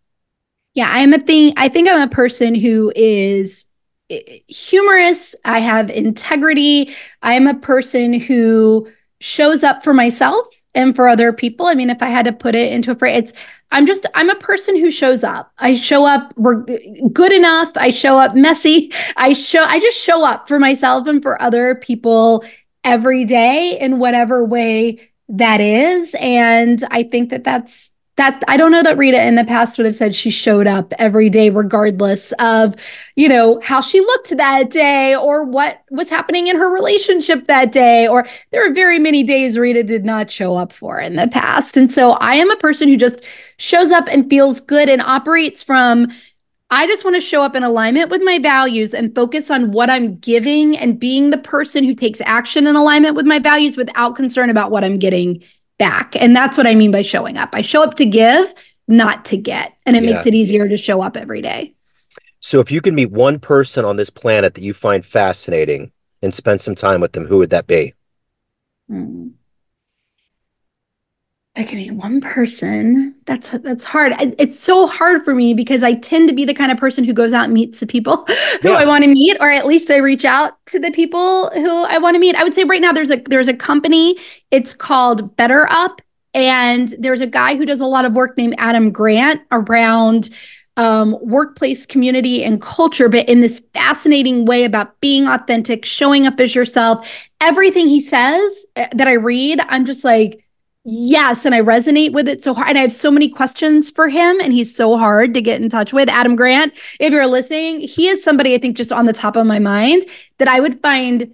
Yeah, 0.74 0.90
I'm 0.90 1.14
a 1.14 1.20
thing. 1.20 1.54
I 1.58 1.70
think 1.70 1.88
I'm 1.88 2.02
a 2.02 2.12
person 2.12 2.56
who 2.56 2.92
is 2.96 3.66
eh, 4.10 4.40
humorous. 4.48 5.36
I 5.46 5.60
have 5.60 5.92
integrity. 5.92 6.94
I 7.22 7.36
am 7.36 7.46
a 7.46 7.54
person 7.54 8.14
who 8.14 8.90
shows 9.20 9.64
up 9.64 9.84
for 9.84 9.94
myself 9.94 10.48
and 10.76 10.96
for 10.96 11.08
other 11.08 11.32
people. 11.34 11.68
I 11.68 11.76
mean, 11.76 11.90
if 11.90 12.02
I 12.02 12.10
had 12.10 12.26
to 12.26 12.34
put 12.34 12.56
it 12.56 12.72
into 12.72 12.92
a 12.92 12.96
phrase, 12.96 13.30
it's 13.30 13.40
I'm 13.72 13.86
just 13.86 14.06
I'm 14.16 14.30
a 14.30 14.36
person 14.36 14.78
who 14.78 14.92
shows 14.92 15.24
up. 15.24 15.52
I 15.58 15.74
show 15.74 16.06
up 16.06 16.34
we're 16.38 16.64
good 17.12 17.32
enough. 17.32 17.72
I 17.76 17.90
show 17.90 18.20
up 18.20 18.36
messy. 18.36 18.92
I 19.18 19.34
show 19.34 19.64
I 19.64 19.80
just 19.80 19.98
show 19.98 20.24
up 20.24 20.48
for 20.48 20.60
myself 20.60 21.08
and 21.08 21.22
for 21.22 21.42
other 21.42 21.76
people 21.76 22.44
every 22.84 23.26
day 23.26 23.78
in 23.80 24.00
whatever 24.00 24.44
way 24.46 25.10
that 25.30 25.62
is 25.62 26.14
and 26.20 26.84
I 26.92 27.04
think 27.04 27.30
that 27.30 27.44
that's 27.46 27.92
that 28.16 28.44
I 28.48 28.58
don't 28.58 28.72
know 28.72 28.84
that 28.84 28.98
Rita 28.98 29.26
in 29.26 29.36
the 29.36 29.44
past 29.44 29.78
would 29.78 29.88
have 29.88 29.96
said 29.96 30.16
she 30.16 30.30
showed 30.30 30.68
up 30.68 30.94
every 31.00 31.30
day, 31.30 31.50
regardless 31.50 32.32
of, 32.34 32.76
you 33.16 33.28
know, 33.28 33.60
how 33.64 33.82
she 33.82 34.02
looked 34.02 34.38
that 34.38 34.70
day 34.70 35.16
or 35.16 35.44
what 35.44 35.82
was 35.90 36.10
happening 36.10 36.46
in 36.46 36.56
her 36.56 36.70
relationship 36.70 37.48
that 37.48 37.72
day. 37.72 38.08
Or 38.08 38.28
there 38.52 38.70
are 38.70 38.74
very 38.74 39.00
many 39.00 39.24
days 39.24 39.58
Rita 39.58 39.82
did 39.82 40.06
not 40.06 40.30
show 40.30 40.56
up 40.56 40.72
for 40.72 41.00
in 41.00 41.16
the 41.16 41.28
past. 41.28 41.76
And 41.76 41.90
so 41.90 42.12
I 42.12 42.36
am 42.36 42.52
a 42.52 42.58
person 42.58 42.88
who 42.88 42.98
just 42.98 43.22
shows 43.58 43.90
up 43.90 44.08
and 44.08 44.30
feels 44.30 44.60
good 44.60 44.90
and 44.90 45.02
operates 45.02 45.64
from, 45.64 46.12
I 46.70 46.86
just 46.86 47.04
want 47.04 47.16
to 47.16 47.22
show 47.22 47.42
up 47.42 47.56
in 47.56 47.64
alignment 47.64 48.12
with 48.12 48.22
my 48.24 48.38
values 48.38 48.94
and 48.94 49.14
focus 49.16 49.50
on 49.50 49.72
what 49.72 49.90
I'm 49.90 50.18
giving 50.18 50.78
and 50.78 51.00
being 51.00 51.32
the 51.32 51.38
person 51.40 51.84
who 51.84 51.96
takes 51.96 52.22
action 52.22 52.68
in 52.68 52.76
alignment 52.76 53.16
with 53.16 53.26
my 53.26 53.40
values 53.40 53.76
without 53.76 54.16
concern 54.16 54.52
about 54.52 54.70
what 54.70 54.84
I'm 54.84 55.00
getting 55.00 55.44
back. 55.84 56.16
And 56.16 56.34
that's 56.34 56.58
what 56.58 56.66
I 56.66 56.76
mean 56.76 56.92
by 56.92 57.02
showing 57.02 57.38
up. 57.38 57.50
I 57.52 57.62
show 57.62 57.84
up 57.84 57.96
to 57.96 58.06
give, 58.06 58.54
not 58.88 59.26
to 59.26 59.38
get. 59.38 59.74
And 59.86 59.98
it 59.98 60.04
yeah. 60.04 60.14
makes 60.14 60.26
it 60.26 60.34
easier 60.34 60.66
to 60.70 60.78
show 60.78 61.02
up 61.02 61.18
every 61.18 61.42
day. 61.42 61.76
So 62.40 62.62
if 62.62 62.72
you 62.72 62.80
could 62.80 62.94
meet 62.94 63.12
one 63.12 63.38
person 63.38 63.84
on 63.84 63.98
this 63.98 64.10
planet 64.10 64.54
that 64.54 64.62
you 64.62 64.74
find 64.74 65.06
fascinating 65.06 65.92
and 66.22 66.34
spend 66.34 66.62
some 66.62 66.74
time 66.74 67.02
with 67.02 67.12
them, 67.12 67.26
who 67.26 67.38
would 67.40 67.50
that 67.50 67.68
be? 67.68 67.94
Hmm. 68.90 69.30
I 71.56 71.64
can 71.64 71.78
meet 71.78 71.92
one 71.92 72.20
person. 72.20 73.16
That's 73.26 73.50
that's 73.50 73.84
hard. 73.84 74.14
It's 74.40 74.60
so 74.60 74.88
hard 74.88 75.24
for 75.24 75.36
me 75.36 75.54
because 75.54 75.84
I 75.84 75.94
tend 75.94 76.28
to 76.30 76.34
be 76.34 76.46
the 76.46 76.54
kind 76.54 76.72
of 76.72 76.80
person 76.80 77.04
who 77.04 77.14
goes 77.14 77.32
out 77.32 77.46
and 77.46 77.54
meets 77.54 77.80
the 77.80 77.86
people 77.86 78.26
who 78.62 78.70
yeah. 78.70 78.76
I 78.76 78.86
want 78.86 79.04
to 79.04 79.10
meet, 79.10 79.38
or 79.40 79.52
at 79.52 79.68
least 79.68 79.92
I 79.92 79.98
reach 79.98 80.26
out 80.26 80.54
to 80.68 80.80
the 80.80 80.90
people 80.90 81.52
who 81.52 81.84
I 81.84 82.00
want 82.00 82.16
to 82.16 82.20
meet. 82.20 82.36
I 82.36 82.44
would 82.44 82.56
say 82.56 82.64
right 82.64 82.82
now 82.82 82.92
there's 82.92 83.12
a 83.12 83.18
there's 83.28 83.48
a 83.48 83.54
company. 83.54 84.18
It's 84.50 84.74
called 84.74 85.36
Better 85.36 85.68
Up, 85.70 86.02
and 86.34 86.90
there's 86.98 87.22
a 87.22 87.28
guy 87.28 87.56
who 87.56 87.68
does 87.68 87.82
a 87.82 87.86
lot 87.86 88.06
of 88.06 88.14
work 88.14 88.36
named 88.36 88.56
Adam 88.58 88.92
Grant 88.92 89.42
around 89.52 90.32
um, 90.76 91.16
workplace 91.22 91.86
community 91.86 92.44
and 92.44 92.60
culture, 92.64 93.10
but 93.10 93.30
in 93.30 93.42
this 93.42 93.62
fascinating 93.76 94.46
way 94.46 94.64
about 94.64 95.00
being 95.02 95.28
authentic, 95.28 95.86
showing 95.86 96.26
up 96.26 96.40
as 96.40 96.56
yourself. 96.56 97.08
Everything 97.42 97.88
he 97.88 98.00
says 98.00 98.66
eh, 98.76 98.88
that 98.96 99.08
I 99.08 99.14
read, 99.14 99.60
I'm 99.68 99.86
just 99.86 100.04
like 100.04 100.43
Yes, 100.86 101.46
and 101.46 101.56
I 101.56 101.62
resonate 101.62 102.12
with 102.12 102.28
it 102.28 102.44
so 102.44 102.54
hard. 102.54 102.70
And 102.70 102.78
I 102.78 102.82
have 102.82 102.92
so 102.92 103.10
many 103.10 103.30
questions 103.30 103.90
for 103.90 104.10
him, 104.10 104.40
and 104.42 104.52
he's 104.52 104.76
so 104.76 104.98
hard 104.98 105.34
to 105.34 105.42
get 105.42 105.62
in 105.62 105.70
touch 105.70 105.94
with. 105.94 106.10
Adam 106.10 106.36
Grant, 106.36 106.74
if 107.00 107.14
you're 107.14 107.26
listening, 107.26 107.80
he 107.80 108.10
is 108.10 108.22
somebody 108.22 108.54
I 108.54 108.58
think 108.58 108.76
just 108.76 108.92
on 108.92 109.06
the 109.06 109.14
top 109.14 109.38
of 109.38 109.48
my 109.48 109.60
mind 109.60 110.06
that 110.40 110.50
I 110.50 110.60
would 110.60 110.82
find 110.82 111.34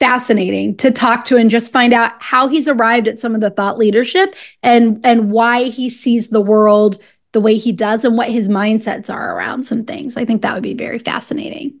fascinating 0.00 0.76
to 0.76 0.90
talk 0.90 1.24
to 1.26 1.36
and 1.36 1.48
just 1.48 1.72
find 1.72 1.94
out 1.94 2.20
how 2.20 2.48
he's 2.48 2.68
arrived 2.68 3.06
at 3.08 3.20
some 3.20 3.34
of 3.34 3.40
the 3.40 3.50
thought 3.50 3.78
leadership 3.78 4.34
and 4.60 5.00
and 5.04 5.30
why 5.30 5.68
he 5.68 5.88
sees 5.88 6.28
the 6.28 6.40
world 6.40 7.00
the 7.30 7.40
way 7.40 7.56
he 7.56 7.70
does 7.70 8.04
and 8.04 8.18
what 8.18 8.28
his 8.28 8.48
mindsets 8.48 9.08
are 9.08 9.36
around 9.36 9.62
some 9.62 9.84
things. 9.84 10.16
I 10.16 10.24
think 10.24 10.42
that 10.42 10.54
would 10.54 10.62
be 10.62 10.74
very 10.74 10.98
fascinating. 10.98 11.78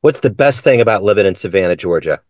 What's 0.00 0.20
the 0.20 0.30
best 0.30 0.64
thing 0.64 0.80
about 0.80 1.02
living 1.02 1.26
in 1.26 1.34
Savannah, 1.34 1.76
Georgia? 1.76 2.22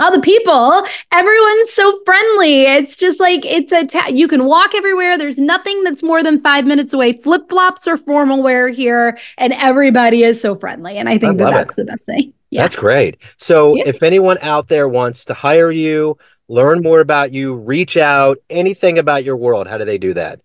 All 0.00 0.10
the 0.10 0.20
people. 0.20 0.84
Everyone's 1.12 1.72
so 1.72 2.00
friendly. 2.04 2.62
It's 2.62 2.96
just 2.96 3.20
like 3.20 3.44
it's 3.44 3.72
a 3.72 3.86
ta- 3.86 4.08
you 4.08 4.26
can 4.26 4.46
walk 4.46 4.74
everywhere. 4.74 5.16
There's 5.16 5.38
nothing 5.38 5.84
that's 5.84 6.02
more 6.02 6.22
than 6.22 6.40
five 6.40 6.64
minutes 6.64 6.92
away. 6.92 7.12
Flip-flops 7.12 7.86
or 7.86 7.96
formal 7.96 8.42
wear 8.42 8.68
here 8.68 9.18
and 9.38 9.52
everybody 9.52 10.22
is 10.22 10.40
so 10.40 10.56
friendly 10.56 10.96
and 10.96 11.08
i 11.08 11.18
think 11.18 11.40
I 11.40 11.44
that 11.44 11.50
that's 11.50 11.72
it. 11.72 11.76
the 11.76 11.84
best 11.84 12.04
thing. 12.04 12.32
Yeah. 12.50 12.62
that's 12.62 12.74
great. 12.74 13.18
So 13.36 13.76
yeah. 13.76 13.84
if 13.86 14.02
anyone 14.02 14.38
out 14.42 14.66
there 14.68 14.88
wants 14.88 15.24
to 15.26 15.34
hire 15.34 15.70
you 15.70 16.18
learn 16.48 16.82
more 16.82 17.00
about 17.00 17.32
you 17.32 17.54
reach 17.54 17.96
out 17.96 18.38
anything 18.50 18.98
about 18.98 19.22
your 19.22 19.36
world 19.36 19.68
how 19.68 19.78
do 19.78 19.84
they 19.84 19.98
do 19.98 20.14
that 20.14 20.40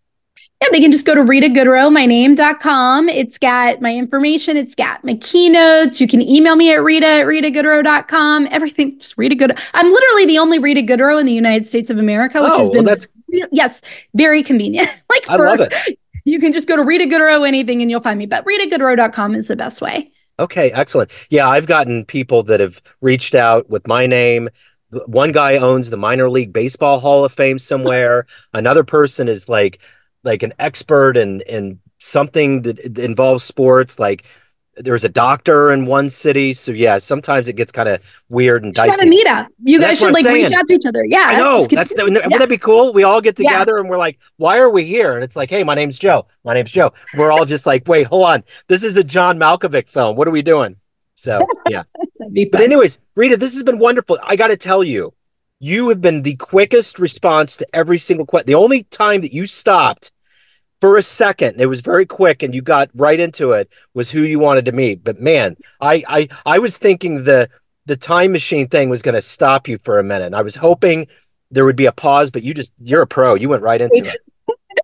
yeah, 0.62 0.70
they 0.72 0.80
can 0.80 0.92
just 0.92 1.06
go 1.06 1.14
to 1.14 1.22
Rita 1.22 1.48
Goodroe, 1.48 1.92
my 1.92 2.06
name.com. 2.06 3.10
It's 3.10 3.38
got 3.38 3.82
my 3.82 3.94
information. 3.94 4.58
It's 4.58 4.74
got 4.74 5.04
my 5.04 5.16
keynotes. 5.16 6.00
You 6.00 6.08
can 6.08 6.22
email 6.22 6.56
me 6.56 6.72
at 6.72 6.82
Rita 6.82 7.06
at 7.06 7.26
RitaGoodroe.com. 7.26 8.48
Everything, 8.52 8.98
just 9.00 9.18
Rita 9.18 9.36
Goodroe. 9.36 9.60
I'm 9.74 9.92
literally 9.92 10.26
the 10.26 10.38
only 10.38 10.60
Rita 10.60 10.82
Goodroe 10.82 11.20
in 11.20 11.26
the 11.26 11.34
United 11.34 11.68
States 11.68 11.90
of 11.90 11.98
America, 11.98 12.42
which 12.42 12.52
oh, 12.52 12.60
has 12.60 12.70
been, 12.70 12.78
well, 12.78 12.86
that's... 12.86 13.08
yes, 13.52 13.82
very 14.14 14.44
convenient. 14.44 14.90
like, 15.10 15.30
I 15.30 15.38
for, 15.38 15.46
love 15.46 15.60
it. 15.62 16.00
You 16.28 16.40
can 16.40 16.54
just 16.54 16.68
go 16.68 16.76
to 16.76 16.82
Rita 16.82 17.04
Goodroe, 17.04 17.48
anything, 17.48 17.84
and 17.84 17.92
you'll 17.92 18.02
find 18.02 18.18
me. 18.18 18.26
But 18.26 18.46
RitaGoodroe.com 18.46 19.36
is 19.36 19.48
the 19.48 19.56
best 19.56 19.80
way. 19.80 20.12
Okay, 20.40 20.72
excellent. 20.72 21.12
Yeah, 21.30 21.48
I've 21.48 21.68
gotten 21.68 22.04
people 22.04 22.42
that 22.44 22.60
have 22.60 22.82
reached 23.00 23.36
out 23.36 23.70
with 23.70 23.86
my 23.86 24.08
name 24.08 24.50
one 25.06 25.32
guy 25.32 25.58
owns 25.58 25.90
the 25.90 25.98
minor 25.98 26.30
league 26.30 26.54
baseball 26.54 27.00
hall 27.00 27.26
of 27.26 27.32
fame 27.32 27.60
somewhere 27.60 28.26
another 28.54 28.84
person 28.84 29.28
is 29.28 29.50
like 29.50 29.80
like 30.26 30.44
an 30.44 30.54
expert 30.60 31.16
in 31.16 31.42
in 31.42 31.80
something 31.98 32.64
that 32.64 33.00
involves 33.00 33.44
sports 33.44 33.98
like 34.00 34.26
there's 34.78 35.06
a 35.06 35.10
doctor 35.10 35.72
in 35.72 35.86
one 35.86 36.10
city 36.10 36.54
so 36.54 36.72
yeah 36.72 36.98
sometimes 36.98 37.48
it 37.48 37.54
gets 37.54 37.72
kind 37.72 37.88
of 37.88 38.02
weird 38.28 38.64
and 38.64 38.74
dicey. 38.74 38.90
Kind 38.90 39.04
of 39.04 39.08
meet 39.08 39.28
up 39.28 39.48
you 39.64 39.80
guys 39.80 40.00
should 40.00 40.12
like 40.12 40.24
saying. 40.24 40.46
reach 40.46 40.54
out 40.54 40.66
to 40.66 40.74
each 40.74 40.86
other. 40.86 41.06
Yeah 41.06 41.28
i 41.28 41.38
know. 41.38 41.66
that's 41.68 41.94
the, 41.94 42.04
wouldn't 42.04 42.40
that 42.40 42.50
be 42.50 42.58
cool? 42.58 42.92
We 42.92 43.04
all 43.04 43.22
get 43.22 43.36
together 43.36 43.76
yeah. 43.76 43.82
and 43.82 43.90
we're 43.90 43.98
like 43.98 44.20
why 44.38 44.58
are 44.58 44.70
we 44.70 44.86
here? 44.86 45.16
And 45.16 45.24
it's 45.24 45.36
like 45.36 45.50
hey 45.50 45.64
my 45.64 45.76
name's 45.76 45.98
joe. 45.98 46.28
My 46.44 46.54
name's 46.54 46.72
joe. 46.72 46.92
We're 47.16 47.32
all 47.32 47.46
just 47.46 47.66
like 47.66 47.88
wait 47.88 48.08
hold 48.08 48.26
on. 48.26 48.44
This 48.68 48.84
is 48.84 48.98
a 48.98 49.04
john 49.04 49.38
malkovich 49.38 49.88
film. 49.88 50.16
What 50.18 50.28
are 50.28 50.32
we 50.32 50.42
doing? 50.42 50.76
So 51.14 51.48
yeah. 51.70 51.84
But 52.20 52.62
anyways 52.62 53.00
rita 53.16 53.38
this 53.38 53.54
has 53.54 53.64
been 53.64 53.80
wonderful. 53.80 54.20
I 54.24 54.36
gotta 54.36 54.58
tell 54.58 54.84
you 54.84 55.14
you 55.60 55.88
have 55.90 56.02
been 56.02 56.24
the 56.24 56.36
quickest 56.36 57.00
response 57.00 57.56
to 57.58 57.68
every 57.74 57.98
single 57.98 58.26
question 58.26 58.48
the 58.48 58.56
only 58.56 58.84
time 58.84 59.22
that 59.22 59.32
you 59.32 59.48
stopped 59.48 60.12
for 60.82 60.98
a 60.98 61.02
second 61.02 61.60
it 61.60 61.68
was 61.68 61.82
very 61.82 62.06
quick 62.06 62.44
and 62.44 62.54
you 62.54 62.62
got 62.62 62.90
right 62.94 63.20
into 63.20 63.52
it 63.52 63.70
was 63.94 64.12
who 64.12 64.22
you 64.22 64.40
wanted 64.40 64.66
to 64.66 64.72
meet. 64.72 65.04
But 65.04 65.20
man 65.20 65.56
i 65.82 66.04
i 66.08 66.28
i 66.46 66.60
was 66.60 66.78
thinking 66.78 67.24
the 67.24 67.50
the 67.86 67.96
time 67.96 68.32
machine 68.32 68.68
thing 68.68 68.90
was 68.90 69.02
going 69.02 69.14
to 69.14 69.22
stop 69.22 69.68
you 69.68 69.78
for 69.78 70.00
a 70.00 70.04
minute. 70.04 70.34
I 70.34 70.42
was 70.42 70.56
hoping 70.56 71.08
there 71.52 71.66
would 71.66 71.76
be 71.76 71.86
a 71.86 71.92
pause 71.92 72.32
but 72.32 72.44
you 72.44 72.54
just 72.54 72.72
you're 72.80 73.02
a 73.02 73.08
pro. 73.08 73.36
You 73.36 73.50
went 73.50 73.64
right 73.64 73.82
into 73.82 74.06
it. 74.06 74.18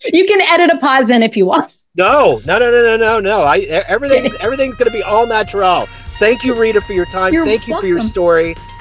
You 0.06 0.26
can 0.26 0.40
edit 0.42 0.74
a 0.74 0.80
pause 0.80 1.10
in 1.10 1.22
if 1.22 1.36
you 1.36 1.46
want. 1.46 1.84
No 1.96 2.42
no 2.46 2.58
no 2.58 2.72
no 2.72 2.82
no 2.82 2.98
no 2.98 3.20
no. 3.20 3.42
I 3.42 3.58
everything's 3.60 4.34
everything's 4.36 4.76
going 4.76 4.90
to 4.90 4.98
be 4.98 5.04
all 5.04 5.28
natural. 5.28 5.86
Thank 6.18 6.44
you 6.44 6.56
rita 6.56 6.80
for 6.82 6.94
your 6.94 7.06
time. 7.06 7.34
You're 7.34 7.46
thank 7.46 7.68
welcome. 7.68 7.74
you 7.74 7.80
for 7.82 7.88
your 7.88 8.00
story 8.00 8.56